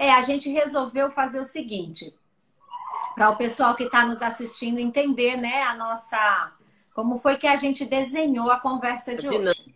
[0.00, 2.14] É, a gente resolveu fazer o seguinte,
[3.14, 6.54] para o pessoal que está nos assistindo entender, né, a nossa.
[6.94, 9.74] Como foi que a gente desenhou a conversa de hoje.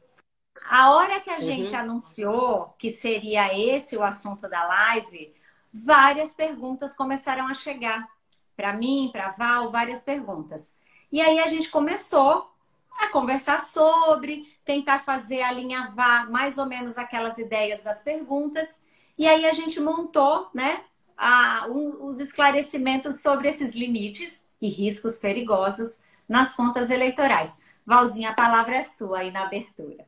[0.66, 1.42] A hora que a uhum.
[1.42, 5.34] gente anunciou que seria esse o assunto da live,
[5.70, 8.08] várias perguntas começaram a chegar.
[8.56, 10.72] Para mim, para Val, várias perguntas.
[11.12, 12.50] E aí a gente começou
[12.98, 18.80] a conversar sobre, tentar fazer alinhavar mais ou menos aquelas ideias das perguntas.
[19.16, 20.82] E aí a gente montou, né,
[21.16, 27.56] a, um, os esclarecimentos sobre esses limites e riscos perigosos nas contas eleitorais.
[27.86, 30.04] Valzinha, a palavra é sua aí na abertura.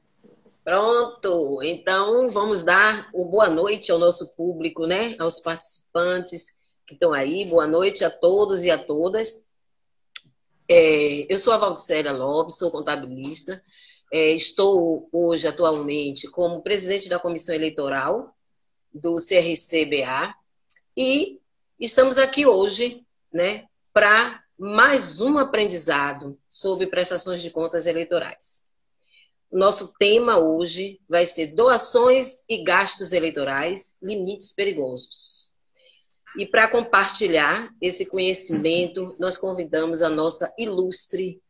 [0.64, 5.14] Pronto, então vamos dar o boa noite ao nosso público, né?
[5.20, 7.44] Aos participantes que estão aí.
[7.44, 9.54] Boa noite a todos e a todas.
[10.68, 13.62] É, eu sou a Valdicélia Lopes, sou contabilista.
[14.12, 18.35] É, estou hoje, atualmente, como presidente da comissão eleitoral
[18.96, 20.34] do CRCBA
[20.96, 21.38] e
[21.78, 28.66] estamos aqui hoje, né, para mais um aprendizado sobre prestações de contas eleitorais.
[29.52, 35.52] Nosso tema hoje vai ser doações e gastos eleitorais, limites perigosos.
[36.36, 41.40] E para compartilhar esse conhecimento, nós convidamos a nossa ilustre,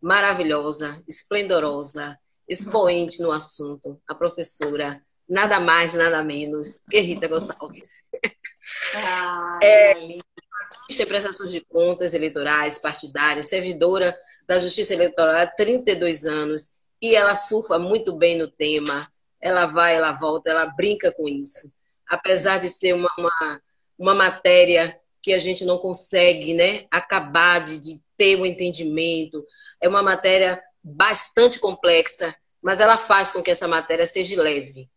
[0.00, 8.08] maravilhosa, esplendorosa, expoente no assunto, a professora, nada mais, nada menos, que Rita Gonçalves.
[8.94, 9.94] Ah, é,
[10.88, 17.34] de prestações de contas eleitorais, partidárias, servidora da Justiça Eleitoral há 32 anos e ela
[17.34, 19.10] surfa muito bem no tema.
[19.40, 21.72] Ela vai, ela volta, ela brinca com isso.
[22.08, 23.62] Apesar de ser uma, uma,
[23.98, 29.44] uma matéria que a gente não consegue né, acabar de, de ter o um entendimento,
[29.80, 34.88] é uma matéria bastante complexa, mas ela faz com que essa matéria seja leve.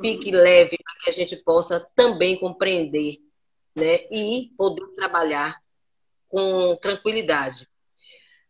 [0.00, 3.18] Fique leve para que a gente possa também compreender
[3.74, 5.60] né, e poder trabalhar
[6.28, 7.68] com tranquilidade.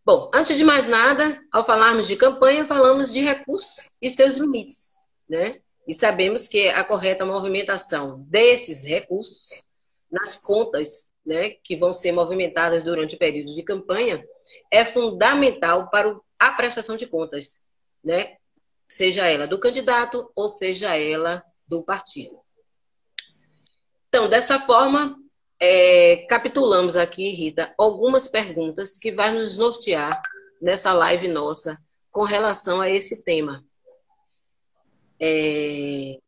[0.05, 4.95] Bom, antes de mais nada, ao falarmos de campanha, falamos de recursos e seus limites,
[5.29, 5.61] né?
[5.87, 9.63] E sabemos que a correta movimentação desses recursos
[10.11, 14.23] nas contas, né, que vão ser movimentadas durante o período de campanha,
[14.71, 17.65] é fundamental para a prestação de contas,
[18.05, 18.37] né?
[18.93, 22.39] Seja ela do candidato ou seja ela do partido.
[24.07, 25.17] Então, dessa forma,
[25.59, 30.21] é, capitulamos aqui, Rita, algumas perguntas que vai nos nortear
[30.61, 33.65] nessa live nossa com relação a esse tema.
[35.19, 36.19] É...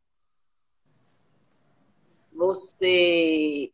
[2.33, 3.71] Você.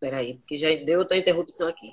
[0.00, 1.92] Peraí, porque já deu outra interrupção aqui.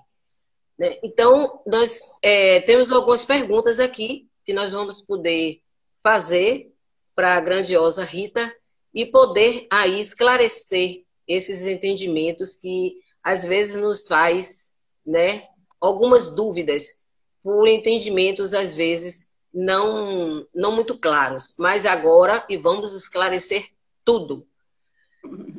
[0.80, 0.98] Né?
[1.04, 5.62] Então, nós é, temos algumas perguntas aqui que nós vamos poder
[6.02, 6.74] fazer
[7.16, 8.54] para a grandiosa Rita
[8.94, 15.44] e poder aí esclarecer esses entendimentos que às vezes nos faz, né,
[15.80, 17.06] algumas dúvidas
[17.44, 21.56] por entendimentos às vezes não não muito claros.
[21.58, 23.68] Mas agora e vamos esclarecer
[24.06, 24.48] tudo.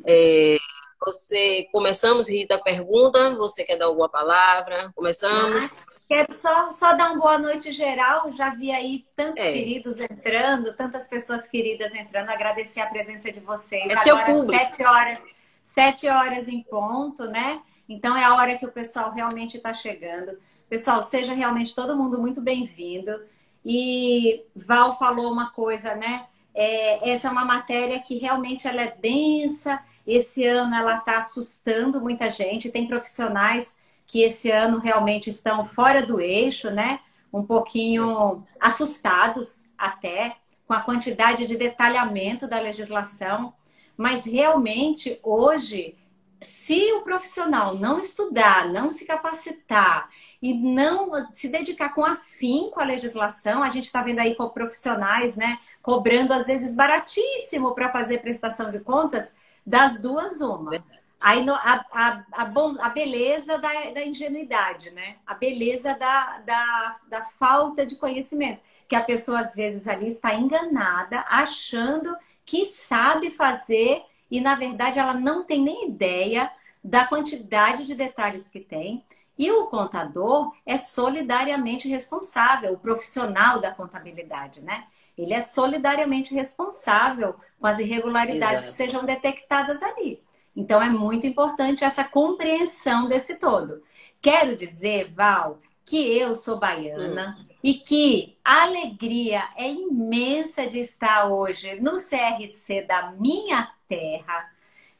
[0.06, 0.56] É,
[1.04, 3.34] você começamos, Rita, pergunta.
[3.36, 4.92] Você quer dar alguma palavra?
[4.94, 5.80] Começamos.
[6.10, 8.32] Quero só, só dar uma boa noite geral.
[8.32, 9.52] Já vi aí tantos é.
[9.52, 12.30] queridos entrando, tantas pessoas queridas entrando.
[12.30, 13.82] Agradecer a presença de vocês.
[13.82, 14.52] É Agora, seu público.
[14.52, 15.24] Sete horas
[15.62, 17.60] sete horas em ponto, né?
[17.88, 20.38] Então é a hora que o pessoal realmente está chegando.
[20.68, 23.22] Pessoal, seja realmente todo mundo muito bem-vindo.
[23.64, 26.26] E Val falou uma coisa, né?
[26.54, 29.80] É, essa é uma matéria que realmente ela é densa.
[30.06, 32.70] Esse ano ela está assustando muita gente.
[32.70, 33.76] Tem profissionais
[34.10, 36.98] que esse ano realmente estão fora do eixo, né?
[37.32, 40.34] Um pouquinho assustados até
[40.66, 43.54] com a quantidade de detalhamento da legislação.
[43.96, 45.96] Mas realmente, hoje,
[46.42, 50.08] se o profissional não estudar, não se capacitar
[50.42, 55.36] e não se dedicar com afinco à legislação, a gente está vendo aí com profissionais,
[55.36, 60.84] né, cobrando às vezes baratíssimo para fazer prestação de contas, das duas, uma.
[61.20, 65.16] Aí a, a, a, bom, a beleza da, da ingenuidade, né?
[65.26, 68.60] A beleza da, da, da falta de conhecimento.
[68.88, 74.98] Que a pessoa, às vezes, ali está enganada, achando que sabe fazer e, na verdade,
[74.98, 76.50] ela não tem nem ideia
[76.82, 79.04] da quantidade de detalhes que tem.
[79.38, 84.86] E o contador é solidariamente responsável, o profissional da contabilidade, né?
[85.16, 88.70] Ele é solidariamente responsável com as irregularidades Exato.
[88.70, 90.22] que sejam detectadas ali.
[90.54, 93.82] Então, é muito importante essa compreensão desse todo.
[94.20, 97.46] Quero dizer, Val, que eu sou baiana hum.
[97.64, 104.48] e que a alegria é imensa de estar hoje no CRC da minha terra,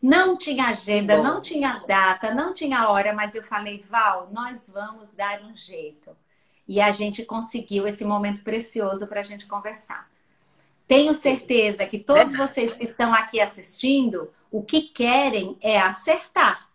[0.03, 5.15] Não tinha agenda, não tinha data, não tinha hora, mas eu falei, Val, nós vamos
[5.15, 6.17] dar um jeito.
[6.67, 10.11] E a gente conseguiu esse momento precioso para a gente conversar.
[10.89, 16.69] Tenho certeza que todos vocês que estão aqui assistindo, o que querem é acertar,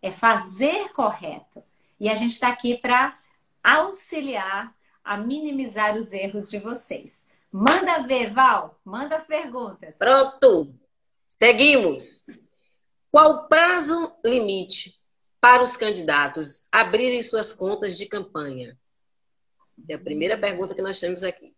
[0.00, 1.62] é fazer correto.
[1.98, 3.18] E a gente está aqui para
[3.62, 4.74] auxiliar
[5.04, 7.26] a minimizar os erros de vocês.
[7.52, 9.96] Manda ver, Val, manda as perguntas.
[9.96, 10.74] Pronto,
[11.26, 12.26] seguimos.
[13.10, 14.98] Qual o prazo limite
[15.40, 18.78] para os candidatos abrirem suas contas de campanha?
[19.88, 21.54] É a primeira pergunta que nós temos aqui.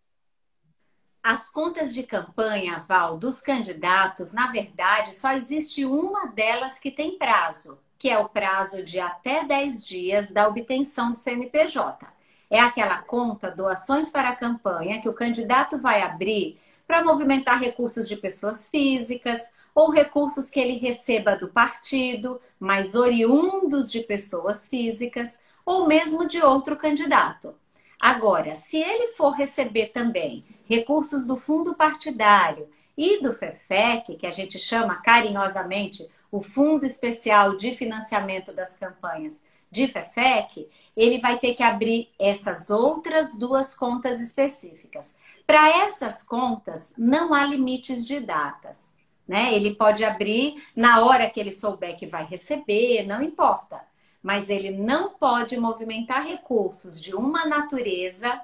[1.23, 7.17] As contas de campanha, Val, dos candidatos, na verdade, só existe uma delas que tem
[7.17, 12.05] prazo, que é o prazo de até 10 dias da obtenção do CNPJ.
[12.49, 18.05] É aquela conta doações para a campanha que o candidato vai abrir para movimentar recursos
[18.05, 25.39] de pessoas físicas ou recursos que ele receba do partido, mas oriundos de pessoas físicas
[25.65, 27.55] ou mesmo de outro candidato.
[27.97, 34.31] Agora, se ele for receber também recursos do fundo partidário e do FEFEC, que a
[34.31, 41.55] gente chama carinhosamente o Fundo Especial de Financiamento das Campanhas de FEFEC, ele vai ter
[41.55, 45.15] que abrir essas outras duas contas específicas.
[45.45, 48.93] Para essas contas, não há limites de datas.
[49.27, 49.53] Né?
[49.53, 53.81] Ele pode abrir na hora que ele souber que vai receber, não importa.
[54.21, 58.39] Mas ele não pode movimentar recursos de uma natureza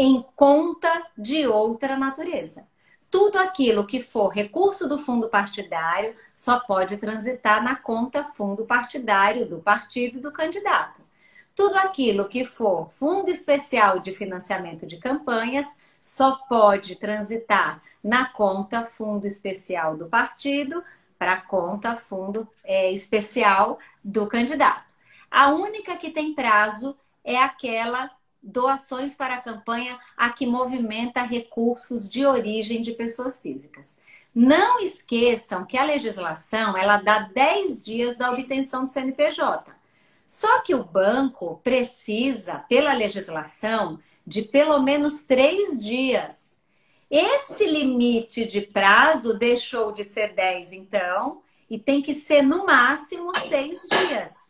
[0.00, 2.64] em conta de outra natureza.
[3.10, 9.44] Tudo aquilo que for recurso do fundo partidário só pode transitar na conta fundo partidário
[9.44, 11.00] do partido do candidato.
[11.52, 15.66] Tudo aquilo que for fundo especial de financiamento de campanhas
[16.00, 20.84] só pode transitar na conta fundo especial do partido
[21.18, 24.94] para a conta fundo é, especial do candidato.
[25.28, 32.08] A única que tem prazo é aquela doações para a campanha a que movimenta recursos
[32.08, 33.98] de origem de pessoas físicas.
[34.34, 39.72] Não esqueçam que a legislação ela dá 10 dias da obtenção do CNPJ.
[40.26, 46.58] Só que o banco precisa, pela legislação, de pelo menos três dias.
[47.10, 51.40] Esse limite de prazo deixou de ser 10, então,
[51.70, 54.47] e tem que ser no máximo seis dias.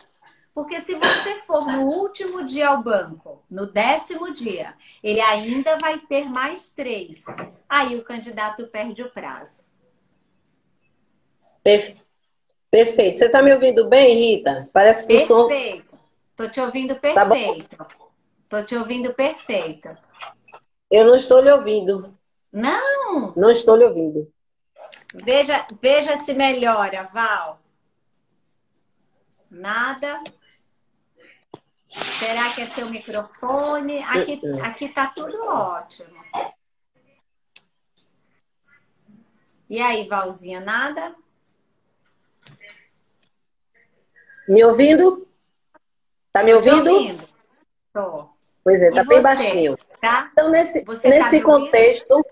[0.58, 4.74] Porque se você for no último dia ao banco, no décimo dia,
[5.04, 7.26] ele ainda vai ter mais três.
[7.68, 9.64] Aí o candidato perde o prazo.
[11.62, 12.02] Perfeito.
[13.18, 14.68] Você está me ouvindo bem, Rita?
[14.72, 15.32] Parece que perfeito.
[15.32, 15.46] o som.
[15.46, 15.98] Perfeito.
[16.30, 17.76] Estou te ouvindo perfeito.
[17.76, 17.88] Tá
[18.42, 19.96] Estou te ouvindo perfeito.
[20.90, 22.18] Eu não estou lhe ouvindo.
[22.52, 23.32] Não?
[23.36, 24.28] Não estou lhe ouvindo.
[25.14, 27.60] Veja, veja se melhora, Val.
[29.48, 30.20] Nada.
[32.18, 34.02] Será que é seu microfone?
[34.02, 34.64] Aqui, uh-uh.
[34.64, 36.18] aqui tá tudo ótimo.
[39.70, 41.14] E aí, Valzinha, nada?
[44.48, 45.28] Me ouvindo?
[46.32, 46.90] Tá me ouvindo?
[46.90, 47.28] ouvindo?
[47.92, 48.28] Tô.
[48.64, 49.76] Pois é, tá bem baixinho.
[50.00, 50.30] Tá?
[50.32, 52.24] Então, nesse, você nesse tá contexto,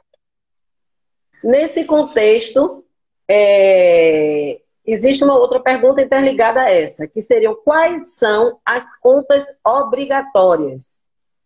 [1.43, 2.85] nesse contexto,
[3.29, 11.05] é, existe uma outra pergunta interligada a essa, que seriam quais são as contas obrigatórias,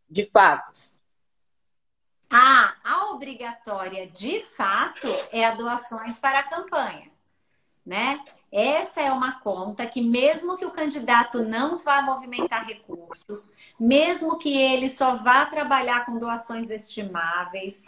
[0.08, 0.90] de fato?
[2.30, 7.10] Ah, a obrigatória de fato é a doações para a campanha,
[7.84, 8.20] né?
[8.52, 14.56] Essa é uma conta que, mesmo que o candidato não vá movimentar recursos, mesmo que
[14.56, 17.84] ele só vá trabalhar com doações estimáveis,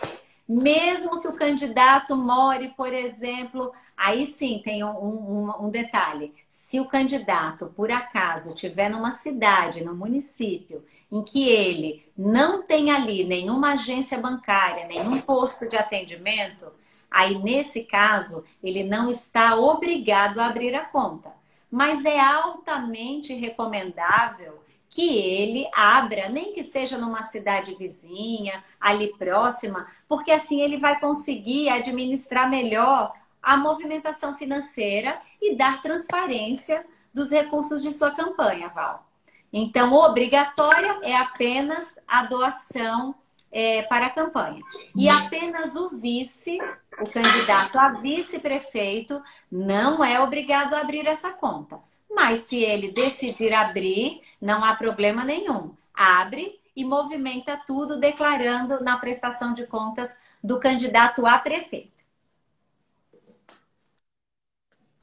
[0.49, 6.81] mesmo que o candidato more, por exemplo, aí sim tem um, um, um, detalhe: se
[6.81, 13.25] o candidato, por acaso, tiver numa cidade, no município, em que ele não tem ali
[13.25, 16.73] nenhuma agência bancária, nenhum posto de atendimento,
[17.13, 21.31] Aí, nesse caso, ele não está obrigado a abrir a conta.
[21.71, 29.87] Mas é altamente recomendável que ele abra, nem que seja numa cidade vizinha, ali próxima,
[30.09, 37.83] porque assim ele vai conseguir administrar melhor a movimentação financeira e dar transparência dos recursos
[37.83, 39.07] de sua campanha, Val.
[39.53, 43.15] Então, obrigatória é apenas a doação
[43.51, 44.63] é, para a campanha.
[44.97, 46.59] E apenas o vice,
[46.99, 51.79] o candidato a vice-prefeito, não é obrigado a abrir essa conta.
[52.11, 55.75] Mas se ele decidir abrir, não há problema nenhum.
[55.95, 61.92] Abre e movimenta tudo declarando na prestação de contas do candidato a prefeito.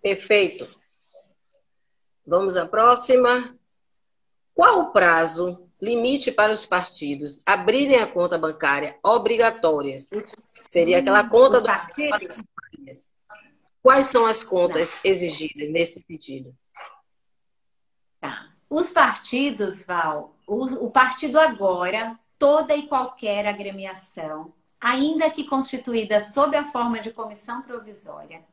[0.02, 0.68] Perfeito.
[2.26, 3.58] Vamos à próxima.
[4.54, 10.10] Qual o prazo limite para os partidos abrirem a conta bancária obrigatórias?
[10.64, 12.44] Seria aquela conta do partidos.
[13.82, 15.12] Quais são as contas Não.
[15.12, 16.56] exigidas nesse sentido?
[18.20, 18.50] Tá.
[18.70, 26.56] Os partidos, Val, o, o partido agora, toda e qualquer agremiação, ainda que constituída sob
[26.56, 28.44] a forma de comissão provisória,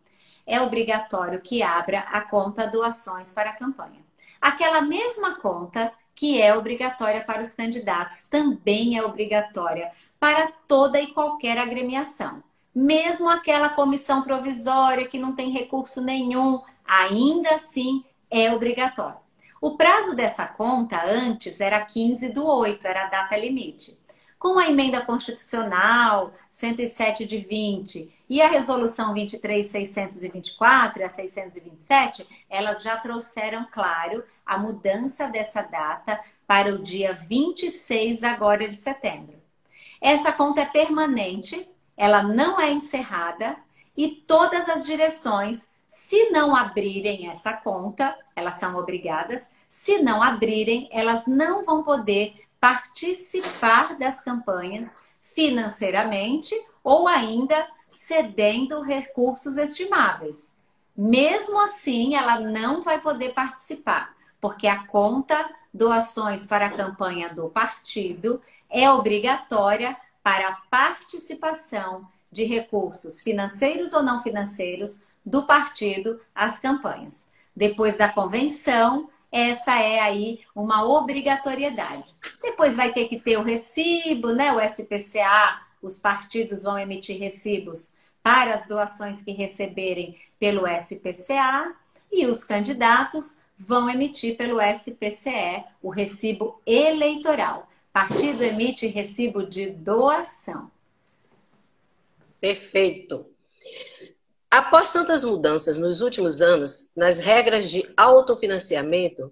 [0.46, 4.04] é obrigatório que abra a conta doações para a campanha.
[4.40, 11.08] Aquela mesma conta que é obrigatória para os candidatos também é obrigatória para toda e
[11.08, 12.42] qualquer agremiação.
[12.74, 19.18] Mesmo aquela comissão provisória que não tem recurso nenhum, ainda assim é obrigatório.
[19.60, 23.98] O prazo dessa conta antes era 15 do 8, era a data limite.
[24.38, 32.82] Com a emenda constitucional 107 de 20 e a resolução 23624 e a 627, elas
[32.82, 39.36] já trouxeram, claro, a mudança dessa data para o dia 26 agora de setembro.
[40.00, 43.56] Essa conta é permanente, ela não é encerrada
[43.96, 50.88] e todas as direções, se não abrirem essa conta, elas são obrigadas, se não abrirem,
[50.92, 60.52] elas não vão poder participar das campanhas financeiramente ou ainda cedendo recursos estimáveis.
[60.96, 67.48] Mesmo assim, ela não vai poder participar, porque a conta doações para a campanha do
[67.48, 76.58] partido é obrigatória para a participação de recursos financeiros ou não financeiros do partido às
[76.58, 77.28] campanhas.
[77.54, 82.04] Depois da convenção, essa é aí uma obrigatoriedade.
[82.42, 84.52] Depois vai ter que ter o recibo, né?
[84.52, 91.74] O SPCA, os partidos vão emitir recibos para as doações que receberem pelo SPCA
[92.10, 97.68] e os candidatos vão emitir pelo SPCE o recibo eleitoral.
[97.92, 100.70] Partido emite recibo de doação.
[102.40, 103.26] Perfeito.
[104.56, 109.30] Após tantas mudanças nos últimos anos nas regras de autofinanciamento,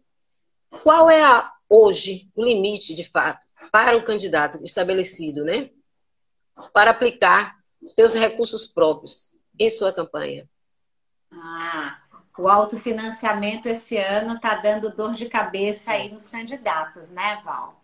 [0.69, 5.71] qual é a, hoje o limite, de fato, para o candidato estabelecido, né?
[6.75, 10.47] Para aplicar seus recursos próprios em sua campanha?
[11.33, 12.03] Ah,
[12.39, 17.83] o autofinanciamento esse ano está dando dor de cabeça aí nos candidatos, né, Val?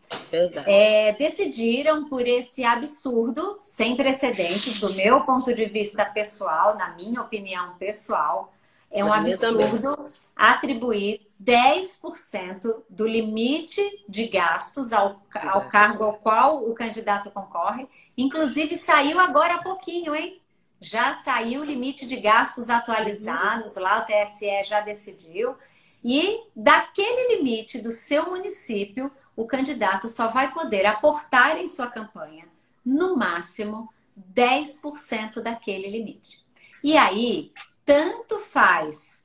[0.66, 7.20] É, decidiram por esse absurdo, sem precedentes, do meu ponto de vista pessoal, na minha
[7.20, 8.52] opinião pessoal,
[8.90, 16.74] é um absurdo atribuir 10% do limite de gastos ao, ao cargo ao qual o
[16.74, 17.86] candidato concorre.
[18.16, 20.40] Inclusive, saiu agora há pouquinho, hein?
[20.80, 25.54] Já saiu o limite de gastos atualizados, lá o TSE já decidiu.
[26.02, 32.46] E daquele limite do seu município, o candidato só vai poder aportar em sua campanha,
[32.84, 33.88] no máximo,
[34.34, 36.44] 10% daquele limite.
[36.84, 37.50] E aí,
[37.84, 39.24] tanto faz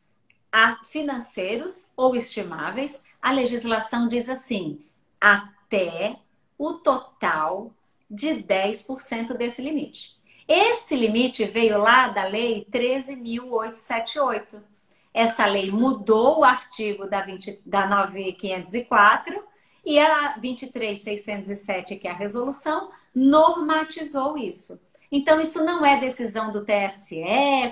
[0.49, 4.85] a financeiros ou estimáveis, a legislação diz assim:
[5.19, 6.17] até
[6.57, 7.73] o total
[8.09, 10.15] de 10% desse limite.
[10.47, 14.63] Esse limite veio lá da Lei 13.878.
[15.13, 19.54] Essa lei mudou o artigo da, 20, da 9504
[19.85, 24.79] e a 23607, que é a resolução, normatizou isso.
[25.11, 27.23] Então, isso não é decisão do TSE,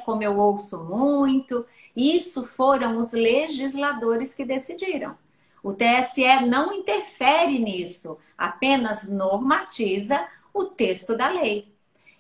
[0.06, 1.66] como eu ouço muito.
[1.96, 5.18] Isso foram os legisladores que decidiram.
[5.64, 11.74] O TSE não interfere nisso, apenas normatiza o texto da lei.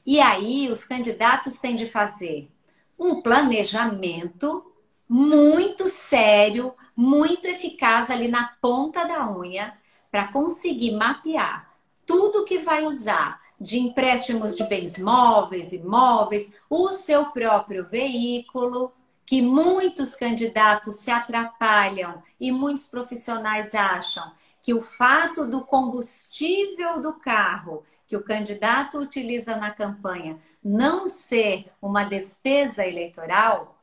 [0.05, 2.49] E aí, os candidatos têm de fazer
[2.97, 4.65] um planejamento
[5.07, 9.77] muito sério, muito eficaz ali na ponta da unha,
[10.13, 11.73] para conseguir mapear
[12.05, 18.93] tudo que vai usar de empréstimos de bens móveis, imóveis, o seu próprio veículo,
[19.25, 27.13] que muitos candidatos se atrapalham e muitos profissionais acham que o fato do combustível do
[27.13, 33.79] carro que o candidato utiliza na campanha não ser uma despesa eleitoral,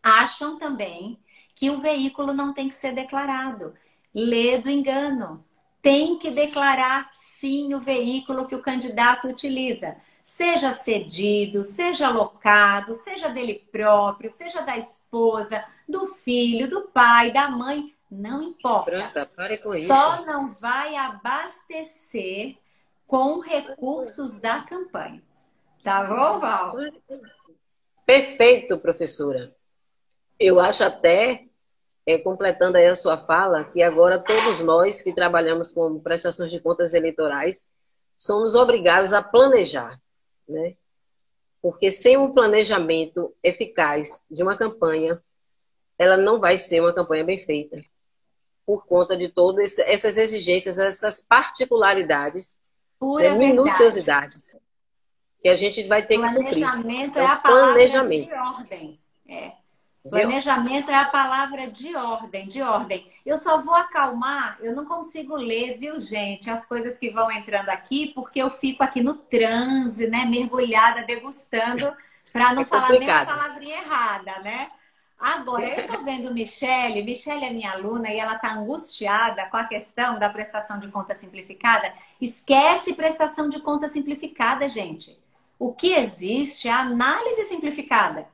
[0.00, 1.18] acham também
[1.52, 3.74] que o veículo não tem que ser declarado.
[4.14, 5.44] Lê do engano
[5.80, 9.96] tem que declarar sim o veículo que o candidato utiliza.
[10.22, 17.48] Seja cedido, seja locado, seja dele próprio, seja da esposa, do filho, do pai, da
[17.48, 18.90] mãe, não importa.
[18.90, 20.26] Branca, pare com Só isso.
[20.26, 22.56] não vai abastecer
[23.06, 25.22] com recursos da campanha.
[25.82, 26.76] Tá bom, Val?
[28.04, 29.54] Perfeito, professora.
[30.38, 31.47] Eu acho até
[32.08, 36.58] é, completando aí a sua fala, que agora todos nós que trabalhamos com prestações de
[36.58, 37.68] contas eleitorais
[38.16, 40.00] somos obrigados a planejar,
[40.48, 40.74] né?
[41.60, 45.22] Porque sem um planejamento eficaz de uma campanha,
[45.98, 47.84] ela não vai ser uma campanha bem feita.
[48.64, 52.58] Por conta de todas essas exigências, essas particularidades,
[52.98, 54.56] Pura né, minuciosidades
[55.42, 56.60] que a gente vai ter que cumprir.
[56.60, 58.28] Planejamento é, é a palavra planejamento.
[58.28, 59.00] de ordem.
[59.28, 59.52] É.
[60.08, 63.10] Planejamento é a palavra de ordem, de ordem.
[63.26, 67.68] Eu só vou acalmar, eu não consigo ler, viu, gente, as coisas que vão entrando
[67.68, 71.94] aqui, porque eu fico aqui no transe, né, mergulhada, degustando,
[72.32, 74.70] para não é falar nem a palavrinha errada, né?
[75.18, 79.64] Agora, eu tô vendo Michele, Michele é minha aluna e ela tá angustiada com a
[79.64, 81.92] questão da prestação de conta simplificada.
[82.20, 85.18] Esquece prestação de conta simplificada, gente.
[85.58, 88.28] O que existe é a análise simplificada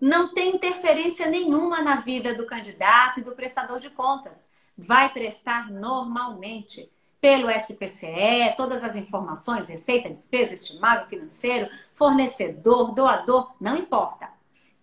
[0.00, 4.48] não tem interferência nenhuma na vida do candidato e do prestador de contas.
[4.76, 6.90] Vai prestar normalmente
[7.20, 14.28] pelo SPCE, todas as informações, receita, despesa, estimável, financeiro, fornecedor, doador, não importa.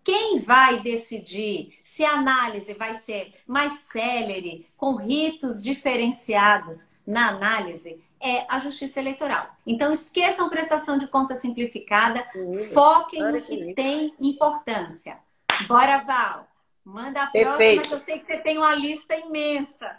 [0.04, 8.04] Quem vai decidir se a análise vai ser mais célere, com ritos diferenciados na análise,
[8.26, 9.56] é a justiça eleitoral.
[9.66, 12.66] Então, esqueçam prestação de conta simplificada, uhum.
[12.74, 15.18] foquem no que tem importância.
[15.68, 16.48] Bora, Val.
[16.84, 17.88] Manda a próxima, Perfeito.
[17.88, 19.98] que eu sei que você tem uma lista imensa.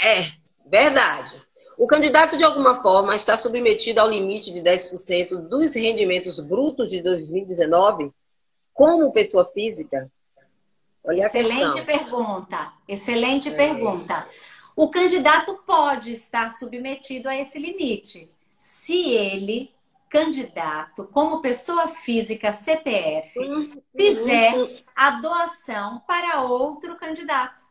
[0.00, 0.30] É,
[0.66, 1.42] verdade.
[1.76, 7.02] O candidato, de alguma forma, está submetido ao limite de 10% dos rendimentos brutos de
[7.02, 8.12] 2019
[8.74, 10.10] como pessoa física?
[11.04, 12.72] Olha Excelente pergunta.
[12.86, 13.52] Excelente é.
[13.52, 14.26] pergunta.
[14.78, 19.74] O candidato pode estar submetido a esse limite, se ele,
[20.08, 23.40] candidato, como pessoa física CPF,
[23.96, 27.64] fizer a doação para outro candidato.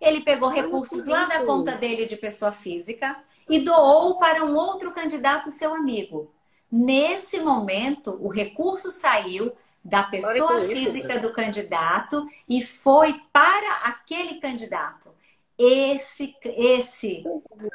[0.00, 3.18] Ele pegou recursos lá da conta dele de pessoa física
[3.50, 6.32] e doou para um outro candidato, seu amigo.
[6.70, 9.50] Nesse momento, o recurso saiu
[9.84, 15.17] da pessoa física do candidato e foi para aquele candidato
[15.58, 17.24] esse, esse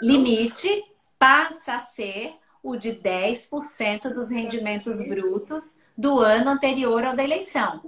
[0.01, 0.83] limite
[1.19, 7.81] passa a ser o de 10% dos rendimentos brutos do ano anterior ao da eleição.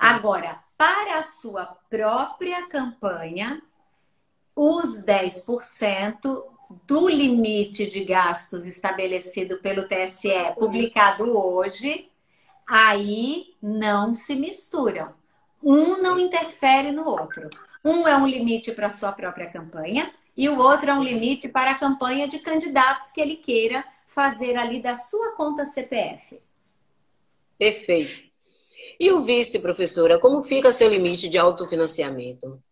[0.00, 3.62] Agora, para a sua própria campanha,
[4.56, 6.42] os 10%
[6.86, 12.10] do limite de gastos estabelecido pelo TSE, publicado hoje,
[12.66, 15.12] aí não se misturam.
[15.62, 17.48] Um não interfere no outro.
[17.84, 21.48] Um é um limite para a sua própria campanha e o outro é um limite
[21.48, 26.40] para a campanha de candidatos que ele queira fazer ali da sua conta CPF.
[27.58, 28.24] Perfeito.
[28.98, 32.62] E o vice, professora, como fica seu limite de autofinanciamento?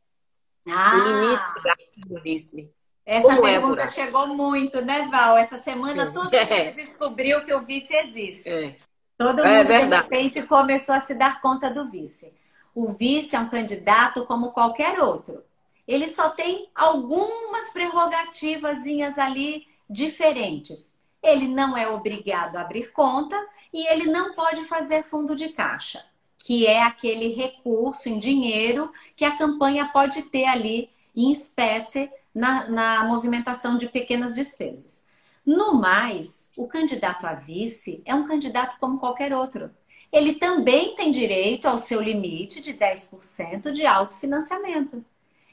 [0.68, 2.72] Ah, o limite do vice.
[3.05, 5.37] Essa como é, pergunta é chegou muito, né, Val?
[5.37, 6.12] Essa semana Sim.
[6.12, 6.64] todo é.
[6.64, 8.48] mundo descobriu que o vice existe.
[8.48, 8.77] É.
[9.18, 12.33] Todo é mundo, é de repente, começou a se dar conta do vice.
[12.74, 15.44] O vice é um candidato como qualquer outro.
[15.87, 18.87] Ele só tem algumas prerrogativas
[19.18, 20.94] ali diferentes.
[21.22, 23.37] Ele não é obrigado a abrir conta
[23.72, 26.04] e ele não pode fazer fundo de caixa,
[26.38, 32.68] que é aquele recurso em dinheiro que a campanha pode ter ali em espécie na,
[32.68, 35.04] na movimentação de pequenas despesas.
[35.44, 39.70] No mais, o candidato a vice é um candidato como qualquer outro
[40.12, 45.03] ele também tem direito ao seu limite de 10% de autofinanciamento.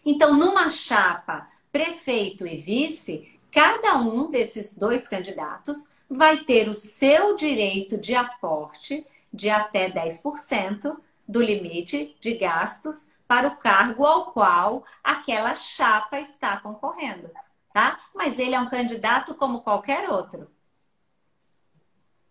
[0.06, 7.36] Então, numa chapa prefeito e vice, cada um desses dois candidatos vai ter o seu
[7.36, 14.84] direito de aporte de até 10% do limite de gastos para o cargo ao qual
[15.04, 17.30] aquela chapa está concorrendo,
[17.72, 18.00] tá?
[18.14, 20.50] Mas ele é um candidato como qualquer outro.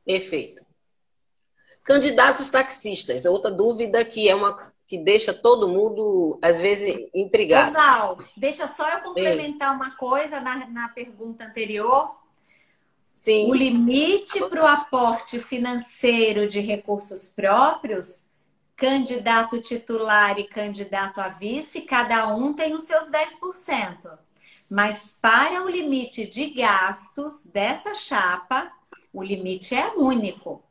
[0.05, 0.68] Perfeito.
[1.89, 7.73] Candidatos taxistas, outra dúvida que é uma que deixa todo mundo, às vezes, intrigado.
[7.73, 9.77] Val, deixa só eu complementar Ei.
[9.77, 12.15] uma coisa na, na pergunta anterior.
[13.15, 13.51] Sim.
[13.51, 18.27] O limite para o aporte financeiro de recursos próprios,
[18.77, 24.11] candidato titular e candidato a vice, cada um tem os seus 10%.
[24.69, 28.71] Mas para o limite de gastos dessa chapa,
[29.11, 30.68] o limite é único.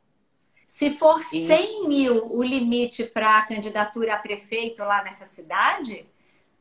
[0.68, 1.46] Se for Isso.
[1.46, 6.06] 100 mil o limite para a candidatura a prefeito lá nessa cidade,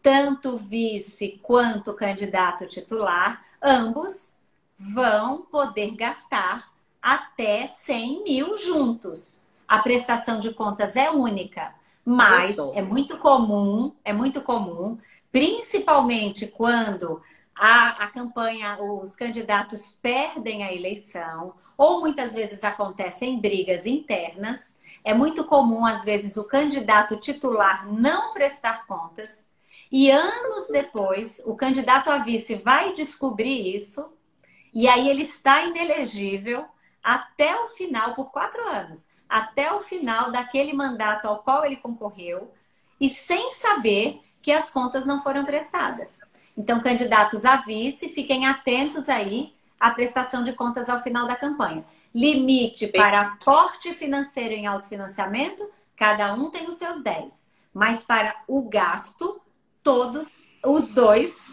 [0.02, 4.34] tanto vice quanto candidato titular, ambos
[4.80, 9.46] vão poder gastar até 100 mil juntos.
[9.67, 14.98] A prestação de contas é única, mas é muito comum, é muito comum
[15.34, 17.22] principalmente quando
[17.54, 24.76] a, a campanha, os candidatos perdem a eleição, ou muitas vezes acontecem brigas internas.
[25.04, 29.46] É muito comum, às vezes, o candidato titular não prestar contas.
[29.92, 34.12] E anos depois, o candidato a vice vai descobrir isso,
[34.74, 36.66] e aí ele está inelegível
[37.02, 42.52] até o final, por quatro anos, até o final daquele mandato ao qual ele concorreu,
[43.00, 46.20] e sem saber que as contas não foram prestadas.
[46.58, 51.86] Então, candidatos a vice, fiquem atentos aí à prestação de contas ao final da campanha.
[52.13, 57.48] Limite para aporte financeiro em autofinanciamento, cada um tem os seus 10.
[57.74, 59.40] Mas para o gasto,
[59.84, 61.46] todos, os dois,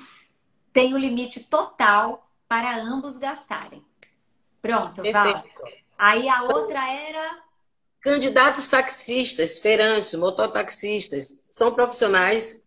[0.73, 3.85] têm o limite total para ambos gastarem.
[4.63, 5.45] Pronto, Val.
[5.99, 7.43] Aí a outra era.
[8.01, 12.67] Candidatos taxistas, feirantes, mototaxistas, são profissionais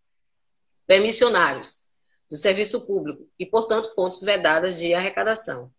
[0.85, 1.86] permissionários
[2.29, 5.71] do serviço público e, portanto, fontes vedadas de arrecadação.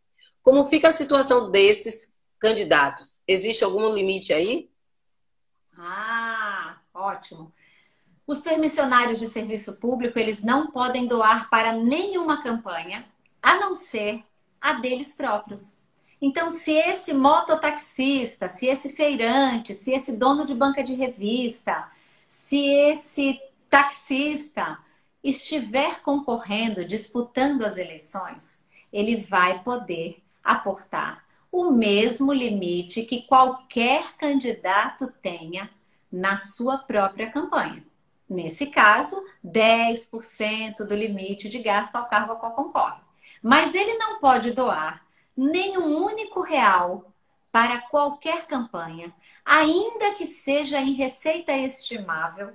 [0.43, 3.23] Como fica a situação desses candidatos?
[3.27, 4.71] Existe algum limite aí?
[5.77, 7.53] Ah, ótimo.
[8.27, 13.07] Os permissionários de serviço público, eles não podem doar para nenhuma campanha,
[13.43, 14.23] a não ser
[14.61, 15.79] a deles próprios.
[16.21, 21.91] Então, se esse mototaxista, se esse feirante, se esse dono de banca de revista,
[22.27, 24.79] se esse taxista
[25.22, 35.12] estiver concorrendo, disputando as eleições, ele vai poder aportar o mesmo limite que qualquer candidato
[35.22, 35.70] tenha
[36.11, 37.85] na sua própria campanha.
[38.28, 43.00] Nesse caso, 10% do limite de gasto ao cargo ao qual concorre.
[43.42, 45.02] Mas ele não pode doar
[45.37, 47.12] nem um único real
[47.50, 49.12] para qualquer campanha,
[49.44, 52.52] ainda que seja em receita estimável,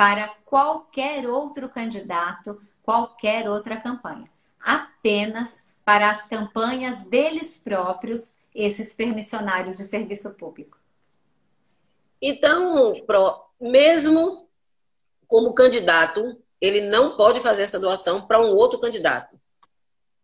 [0.00, 4.30] para qualquer outro candidato, qualquer outra campanha.
[4.58, 10.78] Apenas para as campanhas deles próprios, esses permissionários de serviço público.
[12.18, 12.94] Então,
[13.60, 14.48] mesmo
[15.28, 19.38] como candidato, ele não pode fazer essa doação para um outro candidato.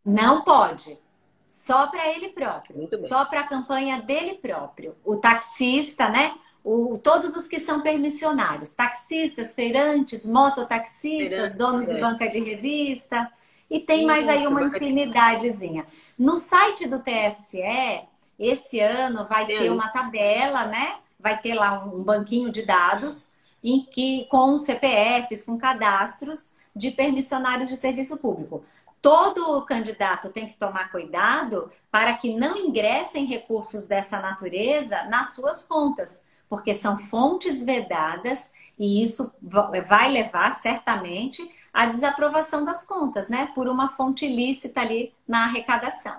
[0.03, 0.99] Não pode.
[1.47, 2.89] Só para ele próprio.
[3.07, 4.97] Só para a campanha dele próprio.
[5.05, 6.35] O taxista, né?
[6.67, 11.95] O, todos os que são permissionários, taxistas, feirantes, mototaxistas, Feirante, donos é.
[11.95, 13.31] de banca de revista,
[13.71, 15.87] e tem Isso, mais aí uma infinidadezinha.
[16.19, 18.03] No site do TSE,
[18.37, 20.97] esse ano vai ter uma tabela, né?
[21.21, 27.71] Vai ter lá um banquinho de dados em que com CPFs, com cadastros de permissionários
[27.71, 28.65] de serviço público.
[29.01, 35.65] Todo candidato tem que tomar cuidado para que não ingressem recursos dessa natureza nas suas
[35.65, 43.51] contas, porque são fontes vedadas e isso vai levar certamente à desaprovação das contas, né?
[43.55, 46.19] Por uma fonte ilícita ali na arrecadação.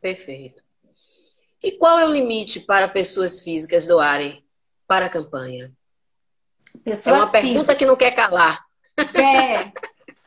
[0.00, 0.62] Perfeito.
[1.62, 4.44] E qual é o limite para pessoas físicas doarem
[4.86, 5.72] para a campanha?
[6.82, 7.76] Pessoas é uma pergunta físicas.
[7.76, 8.66] que não quer calar.
[9.14, 9.72] É.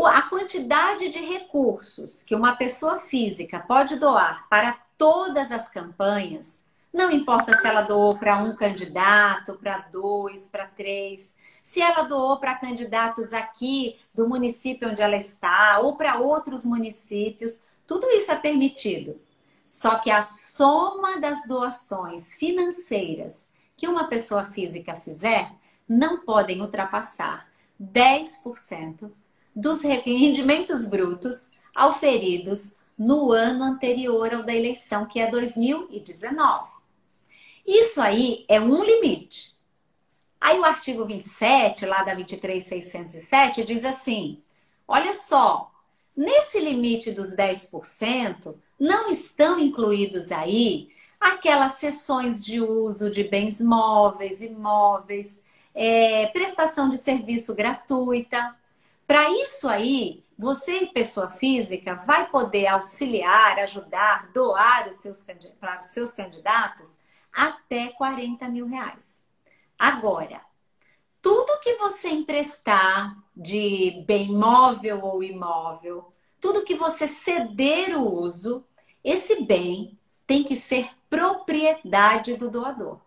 [0.07, 7.11] A quantidade de recursos que uma pessoa física pode doar para todas as campanhas, não
[7.11, 12.55] importa se ela doou para um candidato, para dois, para três, se ela doou para
[12.55, 19.21] candidatos aqui do município onde ela está ou para outros municípios, tudo isso é permitido.
[19.67, 25.53] Só que a soma das doações financeiras que uma pessoa física fizer
[25.87, 27.47] não podem ultrapassar
[27.79, 29.13] 10%
[29.55, 36.71] dos rendimentos brutos auferidos no ano anterior ao da eleição, que é 2019.
[37.67, 39.55] Isso aí é um limite.
[40.41, 44.43] Aí o artigo 27, lá da 23607, diz assim:
[44.87, 45.75] olha só,
[46.17, 54.41] Nesse limite dos 10%, não estão incluídos aí aquelas sessões de uso de bens móveis,
[54.41, 55.43] imóveis,
[55.75, 58.55] é, prestação de serviço gratuita.
[59.09, 65.25] Para isso aí, você, pessoa física, vai poder auxiliar, ajudar, doar os seus,
[65.61, 67.01] para os seus candidatos
[67.33, 69.23] até 40 mil reais.
[69.79, 70.41] Agora,
[71.21, 78.65] tudo que você emprestar de bem móvel ou imóvel, tudo que você ceder o uso,
[79.03, 82.99] esse bem tem que ser propriedade do doador.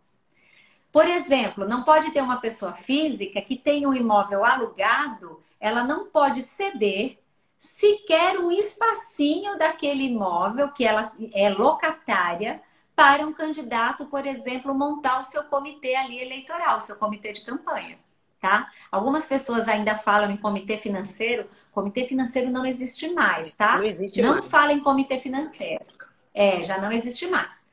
[0.92, 6.08] Por exemplo, não pode ter uma pessoa física que tenha um imóvel alugado, ela não
[6.08, 7.20] pode ceder
[7.58, 12.62] sequer um espacinho daquele imóvel que ela é locatária
[12.96, 17.42] para um candidato, por exemplo, montar o seu comitê ali eleitoral, o seu comitê de
[17.42, 17.98] campanha,
[18.42, 18.72] tá?
[18.92, 23.78] Algumas pessoas ainda falam em comitê financeiro, comitê financeiro não existe mais, tá?
[23.78, 24.46] Não existe não mais.
[24.46, 25.86] fala em comitê financeiro.
[26.34, 27.67] É, já não existe mais.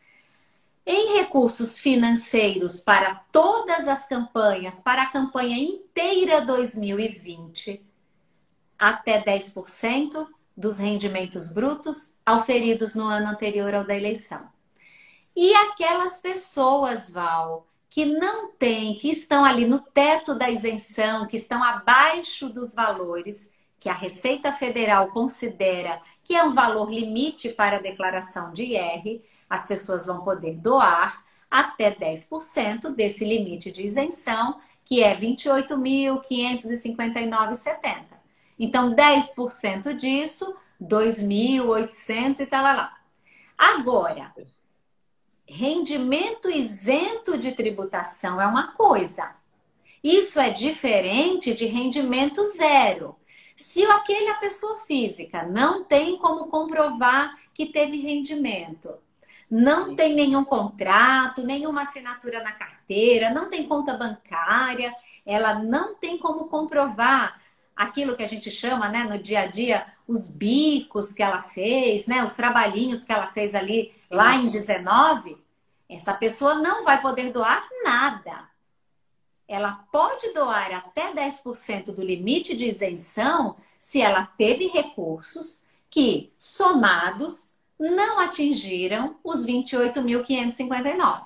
[0.87, 7.83] Em recursos financeiros para todas as campanhas, para a campanha inteira 2020,
[8.79, 14.47] até 10% dos rendimentos brutos auferidos no ano anterior ao da eleição.
[15.35, 21.37] E aquelas pessoas, Val, que não têm, que estão ali no teto da isenção, que
[21.37, 27.77] estão abaixo dos valores que a Receita Federal considera que é um valor limite para
[27.77, 34.61] a declaração de IR, as pessoas vão poder doar até 10% desse limite de isenção,
[34.85, 38.04] que é R$ 28.559,70.
[38.59, 42.96] Então, 10% disso, 2.800 e tal lá.
[43.57, 44.35] Agora,
[45.46, 49.30] rendimento isento de tributação é uma coisa.
[50.02, 53.14] Isso é diferente de rendimento zero.
[53.57, 58.92] Se aquela pessoa física não tem como comprovar que teve rendimento,
[59.50, 66.18] não tem nenhum contrato, nenhuma assinatura na carteira, não tem conta bancária, ela não tem
[66.18, 67.40] como comprovar
[67.74, 72.07] aquilo que a gente chama, né, no dia a dia, os bicos que ela fez,
[72.07, 75.37] né, os trabalhinhos que ela fez ali lá em 19,
[75.88, 78.48] essa pessoa não vai poder doar nada.
[79.46, 87.54] Ela pode doar até 10% do limite de isenção se ela teve recursos que, somados,
[87.90, 91.25] não atingiram os 28.559.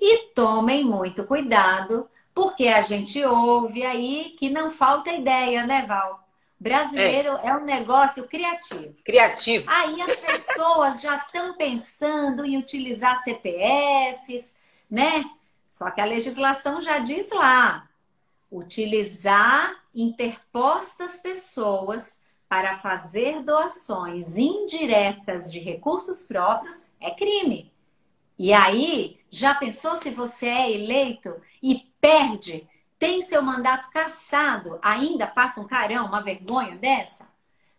[0.00, 6.26] E tomem muito cuidado porque a gente ouve aí que não falta ideia, né, Val?
[6.58, 8.94] Brasileiro é, é um negócio criativo.
[9.04, 9.64] Criativo.
[9.68, 14.54] Aí as pessoas já estão pensando em utilizar CPFs,
[14.88, 15.24] né?
[15.68, 17.88] Só que a legislação já diz lá:
[18.50, 22.20] utilizar interpostas pessoas
[22.52, 27.72] para fazer doações indiretas de recursos próprios é crime.
[28.38, 35.26] E aí, já pensou se você é eleito e perde, tem seu mandato cassado, ainda
[35.26, 37.26] passa um carão, uma vergonha dessa?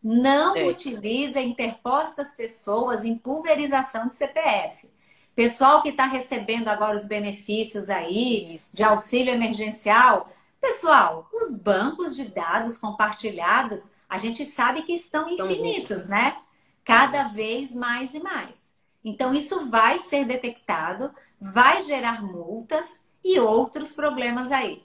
[0.01, 0.65] Não é.
[0.65, 4.89] utilize interpostas pessoas em pulverização de CPF.
[5.35, 8.75] Pessoal que está recebendo agora os benefícios aí Isso.
[8.75, 10.32] de auxílio emergencial,
[10.63, 16.37] pessoal, os bancos de dados compartilhados, a gente sabe que estão infinitos, né?
[16.85, 18.73] Cada vez mais e mais.
[19.03, 24.81] Então, isso vai ser detectado, vai gerar multas e outros problemas aí.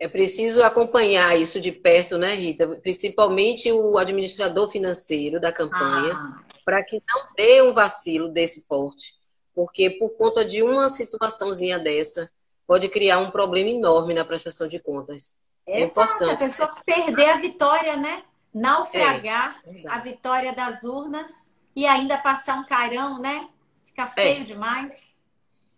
[0.00, 2.66] É preciso acompanhar isso de perto, né, Rita?
[2.82, 6.44] Principalmente o administrador financeiro da campanha, ah.
[6.64, 9.14] para que não dê um vacilo desse porte.
[9.54, 12.30] Porque por conta de uma situaçãozinha dessa,
[12.68, 15.38] pode criar um problema enorme na prestação de contas.
[15.66, 16.34] É Exato, importante.
[16.34, 18.22] a pessoa perder a vitória, né?
[18.52, 23.48] Naufragar é, a vitória das urnas e ainda passar um carão, né?
[23.86, 24.44] Fica feio é.
[24.44, 24.92] demais.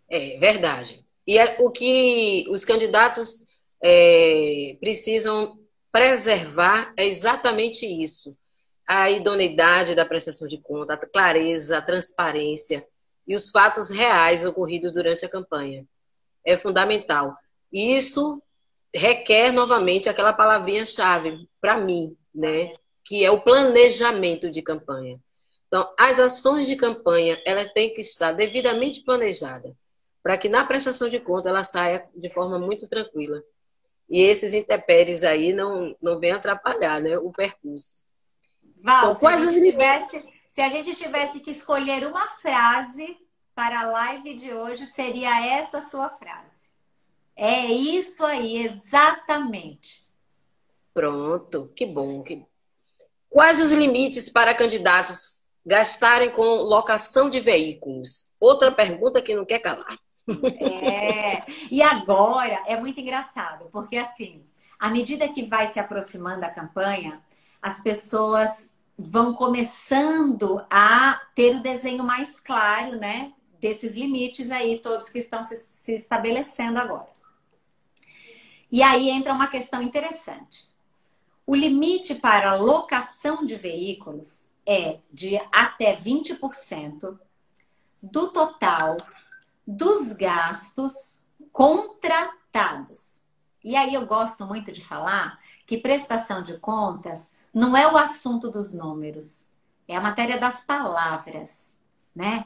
[0.08, 1.06] É verdade.
[1.24, 3.46] E é o que os candidatos
[3.80, 5.60] é, precisam
[5.92, 8.36] preservar é exatamente isso:
[8.84, 12.84] a idoneidade da prestação de conta, a clareza, a transparência
[13.28, 15.86] e os fatos reais ocorridos durante a campanha.
[16.44, 17.36] É fundamental.
[17.72, 18.42] E isso
[18.94, 22.72] requer novamente aquela palavrinha-chave para mim, né?
[23.04, 25.18] Que é o planejamento de campanha.
[25.66, 29.72] Então, as ações de campanha elas têm que estar devidamente planejadas
[30.22, 33.42] para que na prestação de conta ela saia de forma muito tranquila.
[34.08, 38.04] E esses intempéries aí não, não venham atrapalhar né, o percurso.
[38.82, 43.16] Val, então, se, a tivesse, se a gente tivesse que escolher uma frase
[43.60, 46.70] para a live de hoje, seria essa sua frase.
[47.36, 50.02] É isso aí, exatamente.
[50.94, 52.22] Pronto, que bom.
[52.22, 52.42] Que...
[53.28, 58.32] Quais os limites para candidatos gastarem com locação de veículos?
[58.40, 59.98] Outra pergunta que não quer calar.
[60.58, 64.42] É, e agora é muito engraçado, porque assim,
[64.78, 67.20] à medida que vai se aproximando a campanha,
[67.60, 73.34] as pessoas vão começando a ter o desenho mais claro, né?
[73.60, 77.08] Desses limites aí, todos que estão se, se estabelecendo agora.
[78.72, 80.68] E aí entra uma questão interessante.
[81.46, 87.18] O limite para locação de veículos é de até 20%
[88.02, 88.96] do total
[89.66, 93.20] dos gastos contratados.
[93.62, 98.50] E aí eu gosto muito de falar que prestação de contas não é o assunto
[98.50, 99.46] dos números,
[99.86, 101.76] é a matéria das palavras,
[102.14, 102.44] né?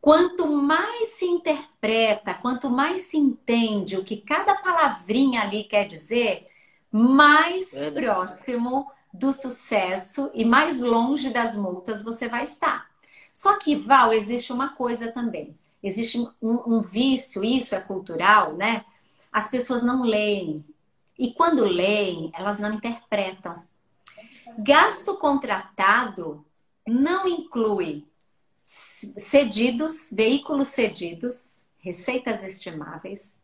[0.00, 6.48] Quanto mais se interpreta, quanto mais se entende o que cada palavrinha ali quer dizer,
[6.90, 12.88] mais próximo do sucesso e mais longe das multas você vai estar.
[13.32, 15.56] Só que, Val, existe uma coisa também.
[15.82, 18.84] Existe um, um vício, isso é cultural, né?
[19.32, 20.64] As pessoas não leem.
[21.18, 23.62] E quando leem, elas não interpretam.
[24.58, 26.44] Gasto contratado
[26.86, 28.06] não inclui
[29.16, 33.36] cedidos, veículos cedidos, receitas estimáveis,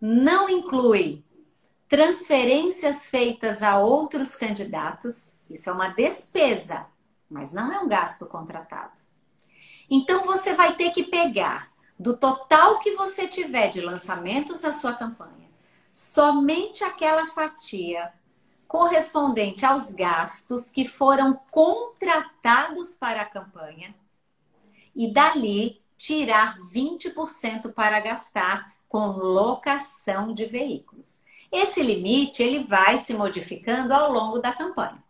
[0.00, 1.24] não inclui
[1.88, 6.86] transferências feitas a outros candidatos, isso é uma despesa,
[7.28, 9.00] mas não é um gasto contratado.
[9.90, 14.92] Então você vai ter que pegar do total que você tiver de lançamentos na sua
[14.92, 15.50] campanha,
[15.90, 18.12] somente aquela fatia
[18.68, 23.92] correspondente aos gastos que foram contratados para a campanha
[24.94, 31.22] e dali tirar 20% para gastar com locação de veículos.
[31.52, 35.02] Esse limite ele vai se modificando ao longo da campanha.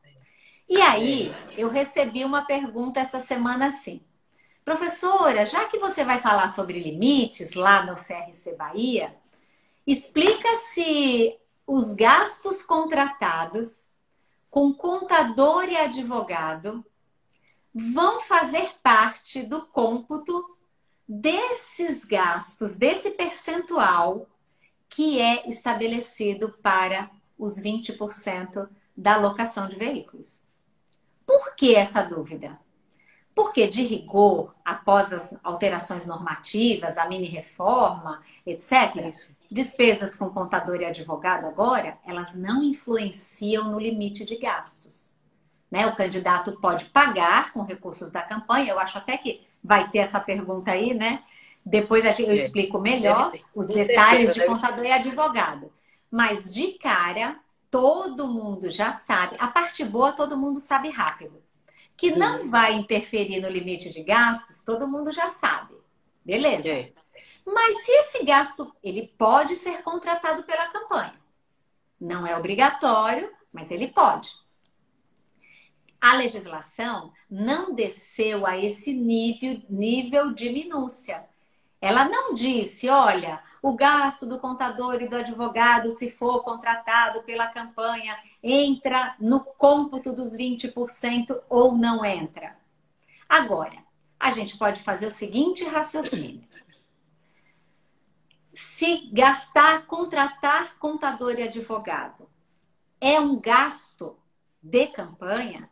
[0.68, 4.00] E aí, eu recebi uma pergunta essa semana assim:
[4.64, 9.16] Professora, já que você vai falar sobre limites lá no CRC Bahia,
[9.86, 13.88] explica se os gastos contratados
[14.50, 16.84] com contador e advogado
[17.74, 20.56] vão fazer parte do cômputo
[21.08, 24.26] desses gastos, desse percentual
[24.88, 30.42] que é estabelecido para os 20% da locação de veículos.
[31.26, 32.58] Por que essa dúvida?
[33.34, 39.14] Porque, de rigor, após as alterações normativas, a mini-reforma, etc.,
[39.50, 45.09] despesas com contador e advogado agora, elas não influenciam no limite de gastos.
[45.70, 45.86] Né?
[45.86, 50.18] O candidato pode pagar com recursos da campanha, eu acho até que vai ter essa
[50.18, 51.22] pergunta aí, né?
[51.64, 52.34] Depois eu é.
[52.34, 55.72] explico melhor os detalhes de contador e advogado.
[56.10, 57.38] Mas de cara,
[57.70, 59.36] todo mundo já sabe.
[59.38, 61.40] A parte boa, todo mundo sabe rápido.
[61.96, 65.74] Que não vai interferir no limite de gastos, todo mundo já sabe.
[66.24, 66.68] Beleza.
[66.68, 66.92] É.
[67.44, 71.14] Mas se esse gasto, ele pode ser contratado pela campanha.
[72.00, 74.30] Não é obrigatório, mas ele pode.
[76.00, 81.24] A legislação não desceu a esse nível, nível de minúcia.
[81.80, 87.48] Ela não disse, olha, o gasto do contador e do advogado, se for contratado pela
[87.48, 92.56] campanha, entra no cômputo dos 20% ou não entra.
[93.28, 93.78] Agora,
[94.18, 96.46] a gente pode fazer o seguinte raciocínio.
[98.52, 102.28] Se gastar, contratar contador e advogado
[103.00, 104.18] é um gasto
[104.62, 105.70] de campanha,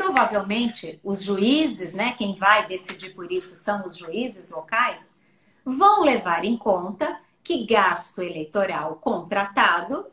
[0.00, 5.14] provavelmente os juízes, né, quem vai decidir por isso são os juízes locais,
[5.62, 10.06] vão levar em conta que gasto eleitoral contratado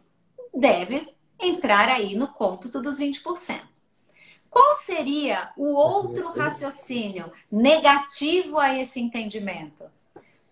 [0.53, 3.61] deve entrar aí no cômputo dos 20%.
[4.49, 9.85] Qual seria o outro raciocínio negativo a esse entendimento?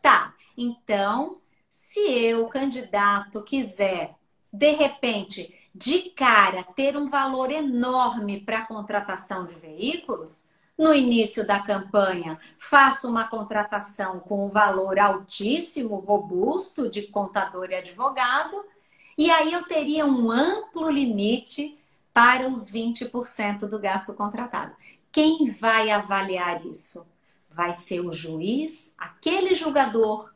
[0.02, 4.16] Tá, então, se eu, candidato, quiser,
[4.52, 10.48] de repente, de cara, ter um valor enorme para a contratação de veículos,
[10.78, 17.76] no início da campanha, faço uma contratação com um valor altíssimo, robusto, de contador e
[17.76, 18.64] advogado,
[19.18, 21.78] e aí eu teria um amplo limite
[22.14, 24.74] para os 20% do gasto contratado.
[25.12, 27.06] Quem vai avaliar isso?
[27.50, 30.30] Vai ser o juiz, aquele julgador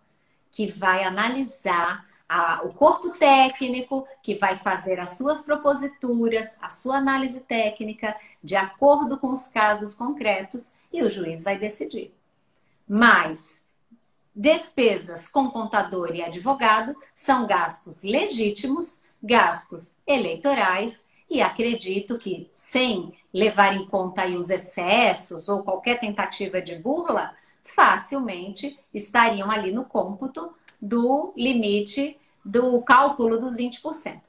[0.52, 6.98] que vai analisar a, o corpo técnico que vai fazer as suas proposituras, a sua
[6.98, 12.14] análise técnica, de acordo com os casos concretos, e o juiz vai decidir.
[12.88, 13.66] Mas
[14.36, 23.76] despesas com contador e advogado são gastos legítimos, gastos eleitorais, e acredito que, sem levar
[23.76, 31.34] em conta os excessos ou qualquer tentativa de burla, facilmente estariam ali no cômputo do
[31.36, 34.22] limite do cálculo dos 20%.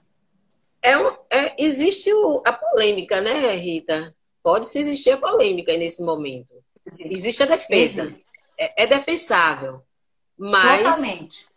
[0.82, 0.92] É,
[1.30, 4.14] é, existe o, a polêmica, né, Rita?
[4.42, 6.54] Pode-se existir a polêmica nesse momento.
[6.86, 8.02] Existe, existe a defesa.
[8.04, 8.26] Existe.
[8.58, 9.82] É, é defensável.
[10.36, 10.82] Mas.
[10.82, 11.50] Totalmente.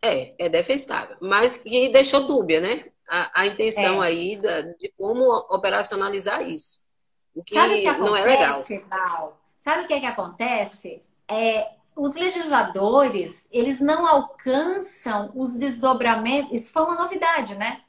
[0.00, 1.16] É, é defensável.
[1.20, 2.84] Mas que deixou dúbia, né?
[3.08, 4.08] A, a intenção é.
[4.08, 6.86] aí da, de como operacionalizar isso.
[7.34, 8.64] O que, Sabe o que acontece, não é legal.
[8.88, 9.40] Val?
[9.56, 11.02] Sabe o que, é que acontece?
[11.26, 11.68] É,
[11.98, 16.52] os legisladores, eles não alcançam os desdobramentos.
[16.52, 17.80] Isso foi uma novidade, né?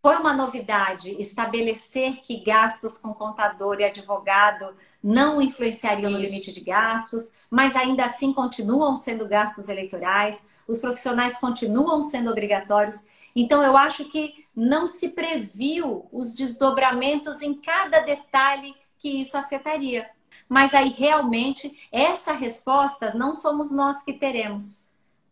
[0.00, 6.18] Foi uma novidade estabelecer que gastos com contador e advogado não influenciariam Isso.
[6.18, 12.30] no limite de gastos, mas ainda assim continuam sendo gastos eleitorais, os profissionais continuam sendo
[12.30, 13.04] obrigatórios.
[13.34, 20.08] Então, eu acho que não se previu os desdobramentos em cada detalhe que isso afetaria.
[20.50, 24.84] Mas aí, realmente, essa resposta não somos nós que teremos,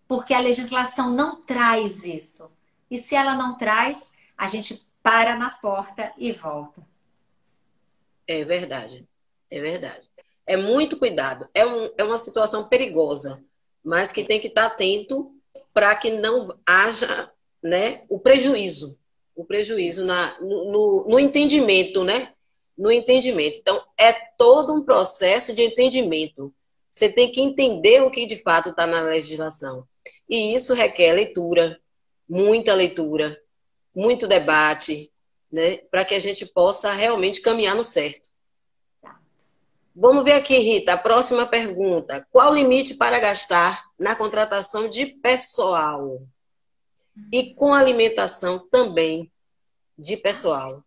[0.06, 2.52] porque a legislação não traz isso.
[2.88, 6.86] E se ela não traz, a gente para na porta e volta.
[8.28, 9.08] É verdade,
[9.50, 10.08] é verdade.
[10.46, 11.48] É muito cuidado.
[11.52, 13.44] É, um, é uma situação perigosa,
[13.82, 15.34] mas que tem que estar atento
[15.74, 17.28] para que não haja
[17.60, 18.96] né, o prejuízo.
[19.34, 22.32] O prejuízo na, no, no entendimento, né?
[22.78, 23.58] No entendimento.
[23.58, 26.54] Então, é todo um processo de entendimento.
[26.90, 29.86] Você tem que entender o que de fato está na legislação.
[30.28, 31.78] E isso requer leitura,
[32.28, 33.38] muita leitura,
[33.94, 35.12] muito debate,
[35.50, 38.28] né, para que a gente possa realmente caminhar no certo.
[40.00, 42.24] Vamos ver aqui, Rita, a próxima pergunta.
[42.30, 46.22] Qual o limite para gastar na contratação de pessoal?
[47.32, 49.32] E com alimentação também
[49.98, 50.84] de pessoal?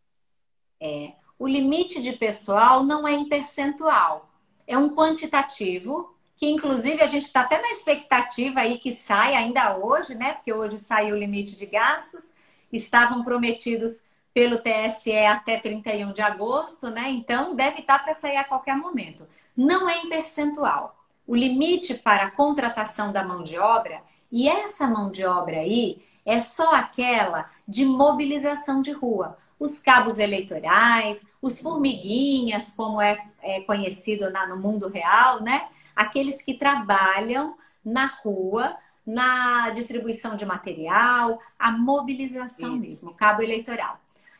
[0.79, 1.11] É,
[1.41, 4.29] o limite de pessoal não é em percentual,
[4.67, 9.75] é um quantitativo que inclusive a gente está até na expectativa aí que sai ainda
[9.75, 10.33] hoje, né?
[10.33, 12.31] Porque hoje saiu o limite de gastos,
[12.71, 17.09] estavam prometidos pelo TSE até 31 de agosto, né?
[17.09, 19.27] Então deve estar para sair a qualquer momento.
[19.57, 20.95] Não é em percentual.
[21.25, 26.05] O limite para a contratação da mão de obra, e essa mão de obra aí
[26.23, 29.39] é só aquela de mobilização de rua.
[29.61, 35.69] Os cabos eleitorais, os formiguinhas, como é, é conhecido na, no mundo real, né?
[35.95, 37.55] Aqueles que trabalham
[37.85, 42.87] na rua na distribuição de material, a mobilização Isso.
[42.87, 43.99] mesmo, cabo eleitoral.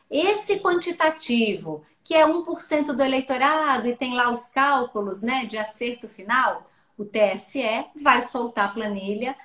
[0.09, 6.09] Esse quantitativo, que é 1% do eleitorado e tem lá os cálculos né, de acerto
[6.09, 6.67] final,
[6.97, 9.35] o TSE vai soltar a planilha,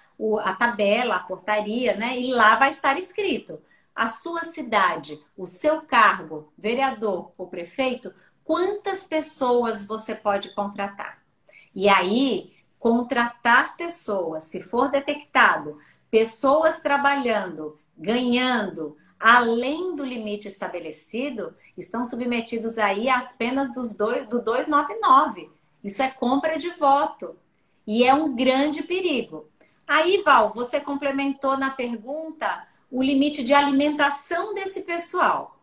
[0.43, 2.19] a tabela, a portaria, né?
[2.19, 3.61] E lá vai estar escrito
[3.97, 11.23] a sua cidade, o seu cargo, vereador ou prefeito, quantas pessoas você pode contratar.
[11.75, 15.79] E aí, contratar pessoas, se for detectado
[16.11, 24.43] pessoas trabalhando, ganhando além do limite estabelecido, estão submetidos aí às penas dos dois, do
[24.43, 25.51] 299.
[25.83, 27.35] Isso é compra de voto
[27.87, 29.49] e é um grande perigo.
[29.87, 35.59] Aí, Val, você complementou na pergunta o limite de alimentação desse pessoal.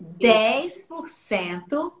[0.00, 1.92] 10%,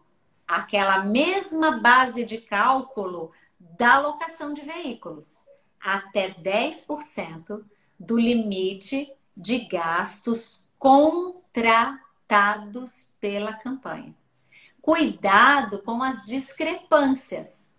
[0.46, 5.42] aquela mesma base de cálculo da locação de veículos,
[5.80, 7.64] até 10%
[7.98, 14.14] do limite de gastos contratados pela campanha.
[14.80, 17.74] Cuidado com as discrepâncias.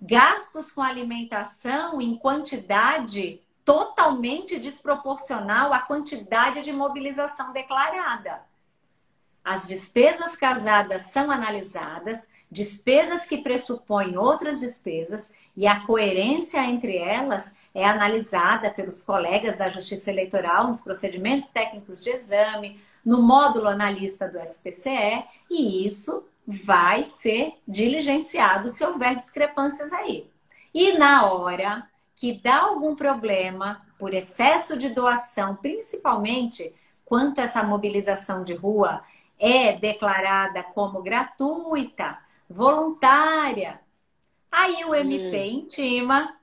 [0.00, 8.40] Gastos com alimentação em quantidade totalmente desproporcional à quantidade de mobilização declarada.
[9.44, 17.54] As despesas casadas são analisadas, despesas que pressupõem outras despesas, e a coerência entre elas
[17.74, 24.28] é analisada pelos colegas da Justiça Eleitoral nos procedimentos técnicos de exame, no módulo analista
[24.28, 30.30] do SPCE, e isso vai ser diligenciado se houver discrepâncias aí.
[30.72, 38.42] E na hora que dá algum problema por excesso de doação, principalmente quanto essa mobilização
[38.42, 39.02] de rua
[39.38, 43.80] é declarada como gratuita, voluntária.
[44.50, 45.58] Aí o MP hum.
[45.58, 46.34] intima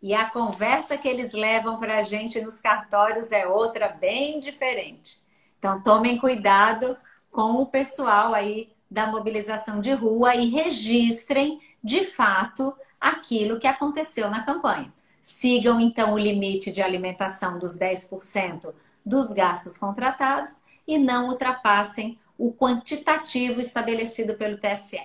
[0.00, 5.20] e a conversa que eles levam para a gente nos cartórios é outra bem diferente.
[5.58, 6.96] Então tomem cuidado
[7.30, 14.30] com o pessoal aí da mobilização de rua e registrem de fato aquilo que aconteceu
[14.30, 14.92] na campanha.
[15.28, 18.74] Sigam então o limite de alimentação dos 10%
[19.04, 25.02] dos gastos contratados e não ultrapassem o quantitativo estabelecido pelo TSE.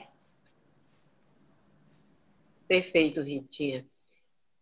[2.65, 3.85] Perfeito, Ritinha.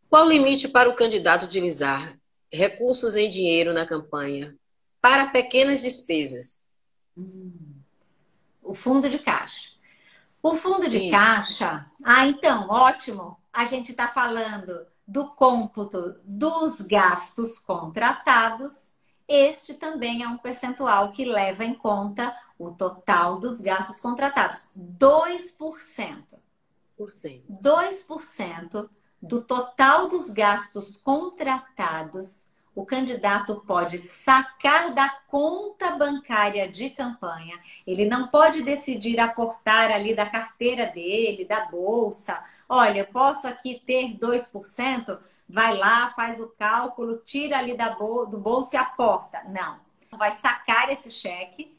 [0.10, 2.20] Qual o limite para o candidato utilizar
[2.52, 4.58] recursos em dinheiro na campanha
[5.00, 6.68] para pequenas despesas?
[8.64, 9.70] O fundo de caixa.
[10.42, 11.12] O fundo de Isso.
[11.12, 11.86] caixa.
[12.04, 13.38] Ah, então, ótimo.
[13.54, 18.94] A gente está falando do cômputo dos gastos contratados.
[19.28, 24.72] Este também é um percentual que leva em conta o total dos gastos contratados.
[24.78, 26.40] 2%.
[26.98, 28.90] 2%
[29.22, 37.60] do total dos gastos contratados, o candidato pode sacar da conta bancária de campanha.
[37.86, 42.42] Ele não pode decidir aportar ali da carteira dele, da bolsa.
[42.74, 45.20] Olha, posso aqui ter 2%?
[45.50, 49.44] Vai lá, faz o cálculo, tira ali bol do bolso e aporta.
[49.50, 49.78] Não.
[50.18, 51.78] Vai sacar esse cheque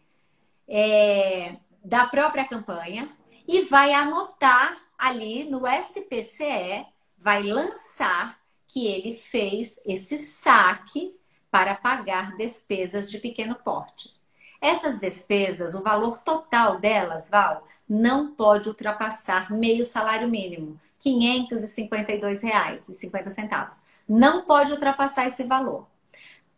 [0.69, 3.09] é, da própria campanha
[3.49, 6.85] e vai anotar ali no SPCE,
[7.17, 8.39] vai lançar
[8.69, 11.17] que ele fez esse saque
[11.51, 14.15] para pagar despesas de pequeno porte.
[14.61, 23.85] Essas despesas, o valor total delas, Val, não pode ultrapassar meio salário mínimo, R$ 552,50.
[24.09, 25.87] Não pode ultrapassar esse valor.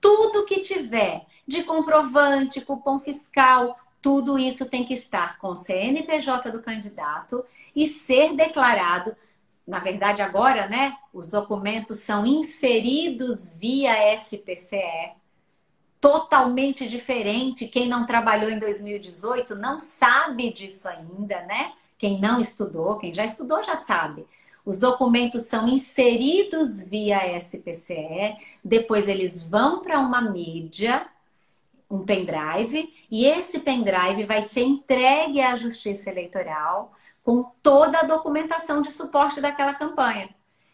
[0.01, 6.51] Tudo que tiver de comprovante, cupom fiscal, tudo isso tem que estar com o CNPJ
[6.51, 7.43] do candidato
[7.75, 9.17] e ser declarado.
[9.67, 10.95] Na verdade, agora, né?
[11.11, 15.15] Os documentos são inseridos via SPCE,
[16.05, 17.67] totalmente diferente.
[17.67, 21.73] Quem não trabalhou em 2018 não sabe disso ainda, né?
[21.97, 24.27] Quem não estudou, quem já estudou já sabe.
[24.67, 31.07] Os documentos são inseridos via SPCE, depois eles vão para uma mídia
[31.91, 36.93] um pendrive e esse pendrive vai ser entregue à Justiça Eleitoral
[37.23, 40.29] com toda a documentação de suporte daquela campanha.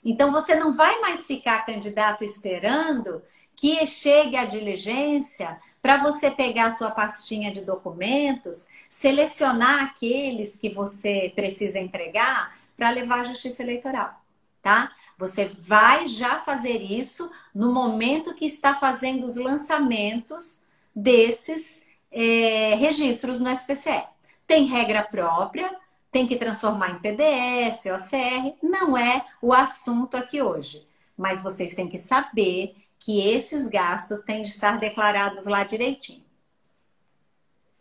[0.05, 3.23] Então você não vai mais ficar candidato esperando
[3.61, 10.71] que chegue a diligência para você pegar a sua pastinha de documentos, selecionar aqueles que
[10.71, 14.19] você precisa entregar para levar à Justiça Eleitoral,
[14.63, 14.91] tá?
[15.19, 20.63] Você vai já fazer isso no momento que está fazendo os lançamentos
[20.97, 24.05] desses é, registros no SPCE.
[24.47, 25.71] Tem regra própria,
[26.11, 30.83] tem que transformar em PDF, OCR, não é o assunto aqui hoje.
[31.15, 36.25] Mas vocês têm que saber que esses gastos têm de estar declarados lá direitinho.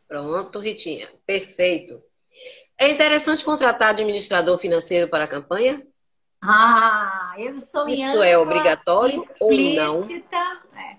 [0.07, 1.07] Pronto, Ritinha.
[1.27, 2.01] Perfeito.
[2.77, 5.85] É interessante contratar administrador financeiro para a campanha?
[6.41, 10.07] Ah, eu estou em Isso é obrigatório ou não?
[10.73, 10.97] É.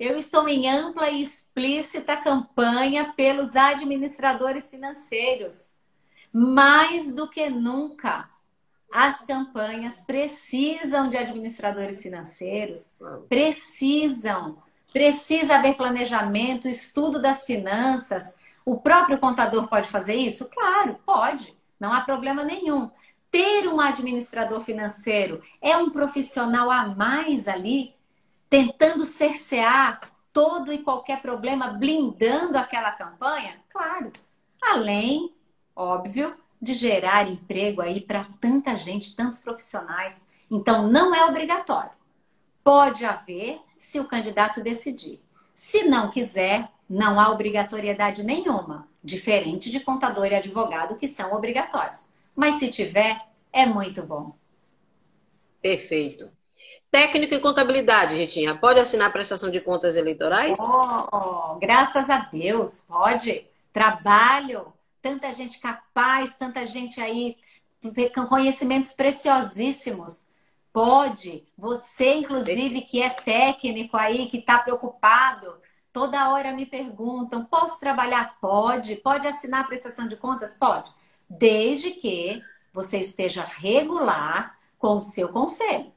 [0.00, 5.72] Eu estou em ampla e explícita campanha pelos administradores financeiros.
[6.32, 8.28] Mais do que nunca,
[8.94, 12.94] as campanhas precisam de administradores financeiros,
[13.28, 14.62] precisam.
[14.92, 18.36] Precisa haver planejamento, estudo das finanças.
[18.64, 20.48] O próprio contador pode fazer isso?
[20.48, 21.52] Claro, pode.
[21.80, 22.88] Não há problema nenhum.
[23.32, 27.96] Ter um administrador financeiro é um profissional a mais ali
[28.48, 29.98] tentando cercear
[30.32, 33.60] todo e qualquer problema, blindando aquela campanha?
[33.68, 34.12] Claro.
[34.62, 35.34] Além,
[35.74, 40.26] óbvio, de gerar emprego aí para tanta gente, tantos profissionais.
[40.50, 41.90] Então, não é obrigatório.
[42.64, 45.22] Pode haver se o candidato decidir.
[45.54, 52.08] Se não quiser, não há obrigatoriedade nenhuma, diferente de contador e advogado que são obrigatórios.
[52.34, 53.20] Mas se tiver,
[53.52, 54.34] é muito bom.
[55.60, 56.30] Perfeito.
[56.90, 60.58] Técnico em contabilidade, Ritinha, pode assinar prestação de contas eleitorais?
[60.60, 63.46] Oh, graças a Deus, pode.
[63.72, 64.72] Trabalho,
[65.04, 67.36] tanta gente capaz, tanta gente aí
[68.14, 70.30] com conhecimentos preciosíssimos.
[70.72, 71.46] Pode.
[71.58, 75.60] Você, inclusive, que é técnico aí, que está preocupado,
[75.92, 78.38] toda hora me perguntam: posso trabalhar?
[78.40, 78.96] Pode.
[78.96, 80.56] Pode assinar prestação de contas?
[80.56, 80.90] Pode.
[81.28, 82.42] Desde que
[82.72, 85.92] você esteja regular com o seu conselho.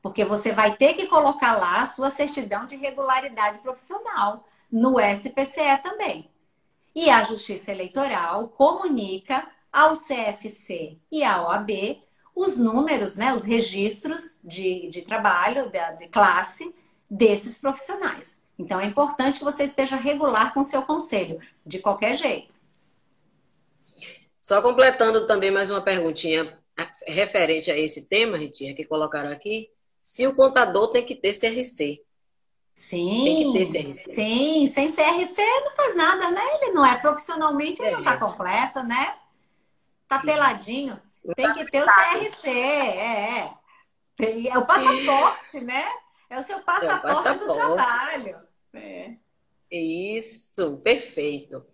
[0.00, 5.82] Porque você vai ter que colocar lá a sua certidão de regularidade profissional no SPCE
[5.82, 6.30] também.
[6.94, 12.00] E a Justiça Eleitoral comunica ao CFC e à OAB
[12.34, 16.74] os números, né, os registros de, de trabalho, de, de classe
[17.08, 18.40] desses profissionais.
[18.58, 22.52] Então é importante que você esteja regular com o seu conselho, de qualquer jeito.
[24.40, 26.58] Só completando também mais uma perguntinha
[27.06, 29.70] referente a esse tema, Ritinha, que colocaram aqui
[30.02, 32.03] se o contador tem que ter CRC.
[32.74, 36.42] Sim, sim, sem CRC não faz nada, né?
[36.56, 37.92] Ele não é profissionalmente, ele é.
[37.92, 39.16] não está completo, né?
[40.08, 41.00] Tá peladinho.
[41.36, 43.50] Tem tá que ter o CRC, é, é.
[44.16, 45.84] Tem, é o passaporte, né?
[46.28, 47.46] É o seu passaporte, é o passaporte.
[47.46, 48.36] do trabalho.
[48.74, 49.14] É.
[49.70, 51.64] Isso, perfeito.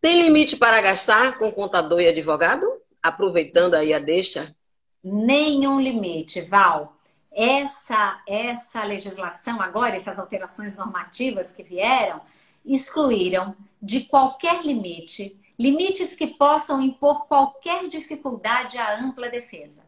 [0.00, 2.66] Tem limite para gastar com contador e advogado?
[3.02, 4.54] Aproveitando aí a deixa.
[5.02, 6.96] Nenhum limite, Val.
[7.34, 12.20] Essa, essa legislação agora, essas alterações normativas que vieram,
[12.64, 19.82] excluíram de qualquer limite, limites que possam impor qualquer dificuldade à ampla defesa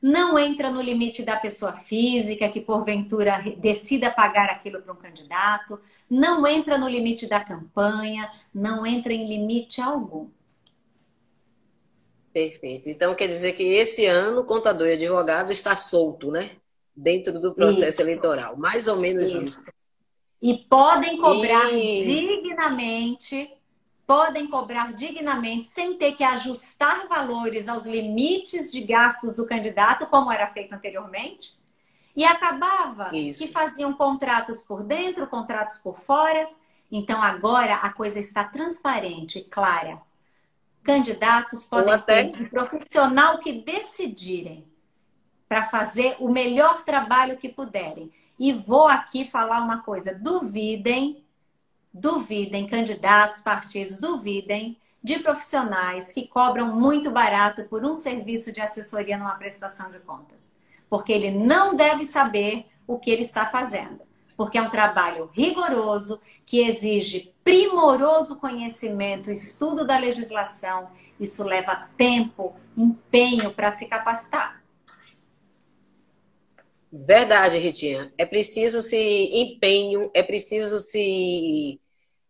[0.00, 5.78] não entra no limite da pessoa física que porventura decida pagar aquilo para um candidato,
[6.08, 10.28] não entra no limite da campanha, não entra em limite algum.
[12.32, 12.88] Perfeito.
[12.88, 16.52] Então quer dizer que esse ano o contador e advogado está solto, né?
[16.94, 18.02] Dentro do processo isso.
[18.02, 18.56] eleitoral.
[18.56, 19.40] Mais ou menos isso.
[19.40, 19.66] isso.
[20.42, 22.04] E podem cobrar e...
[22.04, 23.50] dignamente
[24.10, 30.32] podem cobrar dignamente sem ter que ajustar valores aos limites de gastos do candidato, como
[30.32, 31.56] era feito anteriormente.
[32.16, 33.44] E acabava Isso.
[33.44, 36.50] que faziam contratos por dentro, contratos por fora.
[36.90, 40.02] Então agora a coisa está transparente, e clara.
[40.82, 42.24] Candidatos podem até...
[42.24, 44.66] ter um profissional que decidirem
[45.50, 48.10] para fazer o melhor trabalho que puderem.
[48.38, 51.22] E vou aqui falar uma coisa: duvidem
[51.92, 59.18] duvidem, candidatos, partidos, duvidem de profissionais que cobram muito barato por um serviço de assessoria
[59.18, 60.52] numa prestação de contas.
[60.88, 64.00] Porque ele não deve saber o que ele está fazendo.
[64.36, 70.90] Porque é um trabalho rigoroso que exige primoroso conhecimento, estudo da legislação.
[71.18, 74.59] Isso leva tempo, empenho para se capacitar.
[76.92, 78.12] Verdade, Ritinha.
[78.18, 78.96] É preciso se
[79.32, 81.80] empenho, é preciso se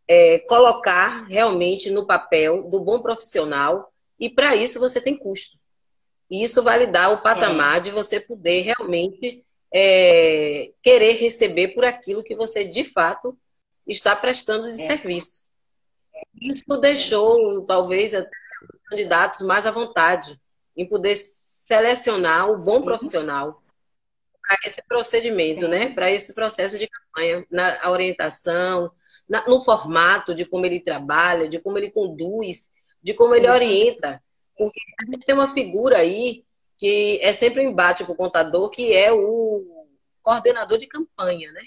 [0.07, 5.59] é, colocar realmente no papel do bom profissional e para isso você tem custo.
[6.31, 7.81] E isso vai lhe dar o patamar é.
[7.81, 13.37] de você poder realmente é, querer receber por aquilo que você de fato
[13.87, 14.87] está prestando de é.
[14.87, 15.49] serviço.
[16.41, 18.29] Isso deixou talvez até
[18.75, 20.39] os candidatos mais à vontade
[20.77, 22.85] em poder selecionar o bom Sim.
[22.85, 23.63] profissional
[24.57, 25.91] para esse procedimento, né?
[25.91, 28.91] Para esse processo de campanha, na orientação,
[29.29, 32.71] na, no formato de como ele trabalha, de como ele conduz,
[33.01, 34.21] de como ele orienta.
[34.59, 36.45] Porque a gente tem uma figura aí
[36.77, 39.87] que é sempre um embate para o contador, que é o
[40.21, 41.63] coordenador de campanha, né?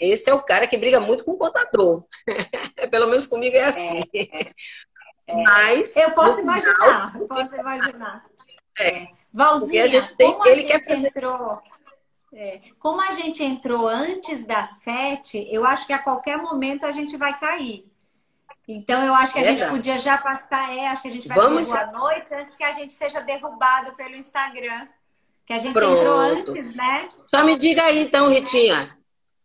[0.00, 2.04] Esse é o cara que briga muito com o contador.
[2.90, 4.02] Pelo menos comigo é assim.
[4.14, 4.52] É, é,
[5.26, 5.34] é.
[5.34, 5.96] Mas.
[5.96, 8.24] Eu posso imaginar, final, posso imaginar.
[8.78, 9.06] É.
[9.32, 11.60] Valzinha, porque a gente tem, ele quer entrou
[12.32, 12.60] é.
[12.78, 17.16] Como a gente entrou antes das sete, eu acho que a qualquer momento a gente
[17.16, 17.90] vai cair.
[18.68, 19.60] Então, eu acho que a Verdade.
[19.62, 21.68] gente podia já passar, é, acho que a gente vai Vamos...
[21.68, 24.86] boa noite antes que a gente seja derrubado pelo Instagram.
[25.44, 25.96] Que a gente Pronto.
[25.96, 27.08] entrou antes, né?
[27.26, 28.96] Só me diga aí, então, Ritinha.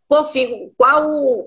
[0.08, 1.02] Por fim, qual,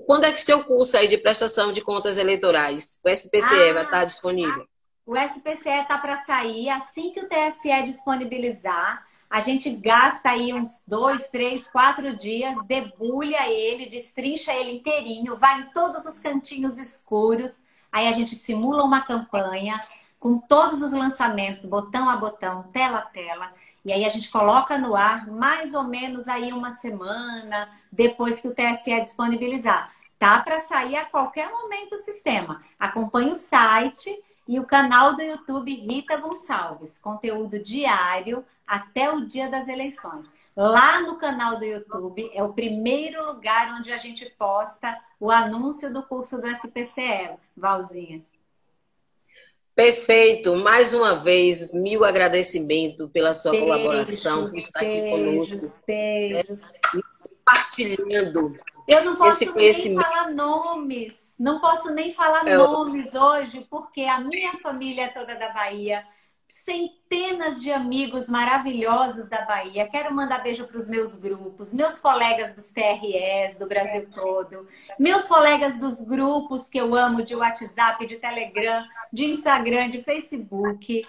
[0.06, 3.84] quando é que seu curso aí de prestação de contas eleitorais, o SPCE, ah, vai
[3.84, 4.66] estar disponível?
[5.06, 9.06] O SPCE está para sair assim que o TSE disponibilizar.
[9.30, 15.60] A gente gasta aí uns dois, três, quatro dias, debulha ele, destrincha ele inteirinho, vai
[15.60, 17.62] em todos os cantinhos escuros.
[17.92, 19.80] Aí a gente simula uma campanha
[20.18, 23.52] com todos os lançamentos, botão a botão, tela a tela.
[23.84, 28.48] E aí a gente coloca no ar mais ou menos aí uma semana depois que
[28.48, 29.92] o TSE disponibilizar.
[30.18, 32.62] Tá para sair a qualquer momento o sistema.
[32.78, 34.10] Acompanhe o site
[34.50, 40.32] e o canal do YouTube Rita Gonçalves, conteúdo diário até o dia das eleições.
[40.56, 45.92] Lá no canal do YouTube é o primeiro lugar onde a gente posta o anúncio
[45.92, 48.22] do curso do SPCE, Valzinha.
[49.72, 50.56] Perfeito.
[50.56, 55.72] Mais uma vez, mil agradecimentos pela sua beijos, colaboração, por estar aqui conosco.
[55.86, 56.62] Beijos.
[56.92, 57.02] Né?
[57.22, 60.02] Compartilhando Eu não posso esse conhecimento.
[60.02, 65.48] falar nomes não posso nem falar nomes hoje, porque a minha família é toda da
[65.48, 66.06] Bahia.
[66.46, 69.88] Centenas de amigos maravilhosos da Bahia.
[69.88, 74.68] Quero mandar beijo para os meus grupos, meus colegas dos TRS do Brasil todo,
[74.98, 81.06] meus colegas dos grupos que eu amo de WhatsApp, de Telegram, de Instagram, de Facebook.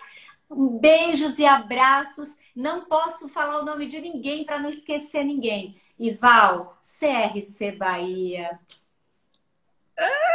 [0.79, 2.37] Beijos e abraços.
[2.55, 5.75] Não posso falar o nome de ninguém para não esquecer ninguém.
[5.99, 8.57] Ival, CRC Bahia.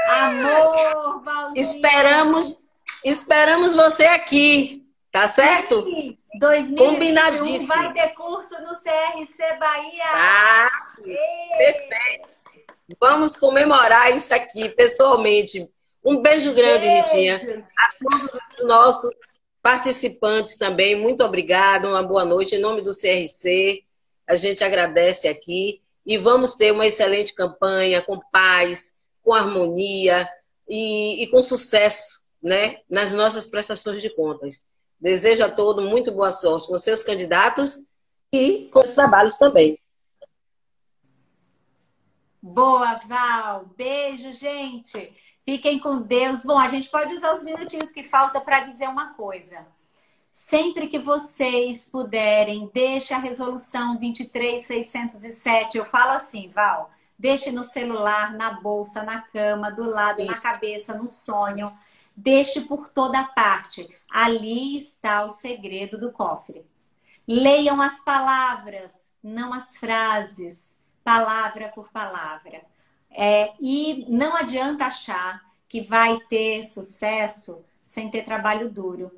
[0.09, 1.63] Amor, Valdir.
[1.63, 2.69] Esperamos,
[3.05, 5.85] esperamos você aqui, tá certo?
[5.85, 6.19] Sim.
[6.39, 7.69] 2021 Combinadíssimo.
[7.69, 10.05] vai ter curso no CRC Bahia.
[10.15, 10.71] Ah,
[11.03, 12.29] perfeito.
[13.01, 15.71] Vamos comemorar isso aqui pessoalmente.
[16.05, 16.87] Um beijo grande.
[16.87, 17.65] Ritinha.
[17.79, 19.11] A todos os nossos
[19.63, 22.55] participantes também, muito obrigada, uma boa noite.
[22.55, 23.83] Em nome do CRC,
[24.29, 28.96] a gente agradece aqui e vamos ter uma excelente campanha com paz,
[29.27, 30.31] com harmonia
[30.69, 34.65] e, e com sucesso né, nas nossas prestações de contas.
[35.01, 37.91] Desejo a todos muito boa sorte com seus candidatos
[38.33, 39.77] e com os trabalhos também.
[42.41, 43.67] Boa, Val.
[43.77, 45.13] Beijo, gente.
[45.45, 46.45] Fiquem com Deus.
[46.45, 49.67] Bom, a gente pode usar os minutinhos que falta para dizer uma coisa.
[50.31, 55.79] Sempre que vocês puderem, deixe a resolução 23607.
[55.79, 60.31] Eu falo assim, Val, deixe no celular, na bolsa, na cama, do lado, Isso.
[60.31, 61.67] na cabeça, no sonho.
[62.17, 63.89] Deixe por toda parte.
[64.11, 66.65] Ali está o segredo do cofre.
[67.27, 72.63] Leiam as palavras, não as frases, palavra por palavra.
[73.11, 79.11] É, e não adianta achar que vai ter sucesso sem ter trabalho duro.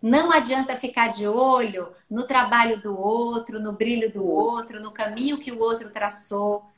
[0.00, 5.38] Não adianta ficar de olho no trabalho do outro, no brilho do outro, no caminho
[5.38, 6.69] que o outro traçou.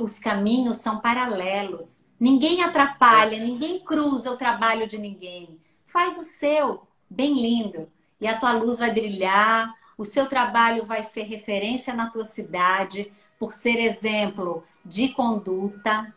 [0.00, 2.02] Os caminhos são paralelos.
[2.18, 5.60] Ninguém atrapalha, ninguém cruza o trabalho de ninguém.
[5.86, 7.88] Faz o seu, bem lindo.
[8.20, 13.12] E a tua luz vai brilhar, o seu trabalho vai ser referência na tua cidade,
[13.38, 16.12] por ser exemplo de conduta,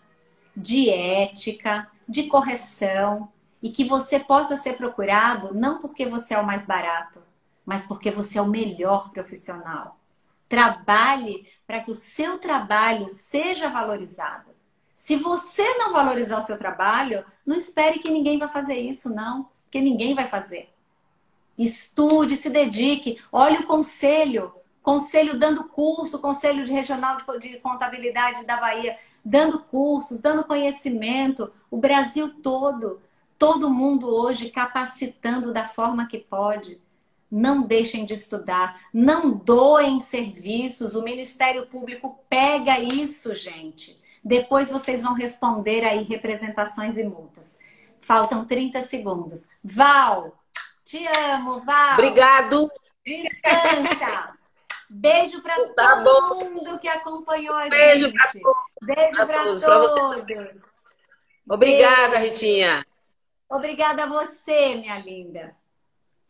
[0.55, 3.29] de ética, de correção,
[3.61, 7.21] e que você possa ser procurado não porque você é o mais barato,
[7.65, 9.99] mas porque você é o melhor profissional.
[10.49, 14.51] Trabalhe para que o seu trabalho seja valorizado.
[14.93, 19.47] Se você não valorizar o seu trabalho, não espere que ninguém vai fazer isso, não.
[19.63, 20.69] Porque ninguém vai fazer.
[21.57, 23.21] Estude, se dedique.
[23.31, 24.53] Olhe o conselho.
[24.83, 31.53] Conselho dando curso, Conselho de Regional de Contabilidade da Bahia, dando cursos, dando conhecimento.
[31.69, 33.01] O Brasil todo.
[33.39, 36.81] Todo mundo hoje capacitando da forma que pode.
[37.31, 38.81] Não deixem de estudar.
[38.93, 40.95] Não doem serviços.
[40.95, 44.01] O Ministério Público pega isso, gente.
[44.23, 47.57] Depois vocês vão responder aí representações e multas.
[48.01, 49.47] Faltam 30 segundos.
[49.63, 50.37] Val,
[50.83, 51.93] te amo, Val.
[51.93, 52.69] Obrigado.
[53.05, 54.37] Descansa.
[54.89, 56.49] Beijo para tá todo bom.
[56.49, 58.13] mundo que acompanhou a Beijo gente.
[58.13, 58.63] Pra todos.
[58.81, 59.63] Beijo para todos.
[59.63, 60.61] todos.
[61.49, 62.25] Obrigada, Beijo.
[62.25, 62.85] Ritinha.
[63.49, 65.55] Obrigada a você, minha linda.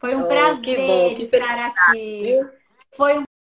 [0.02, 2.40] Foi um oh, prazer que bom, que estar aqui.
[2.92, 3.24] Foi um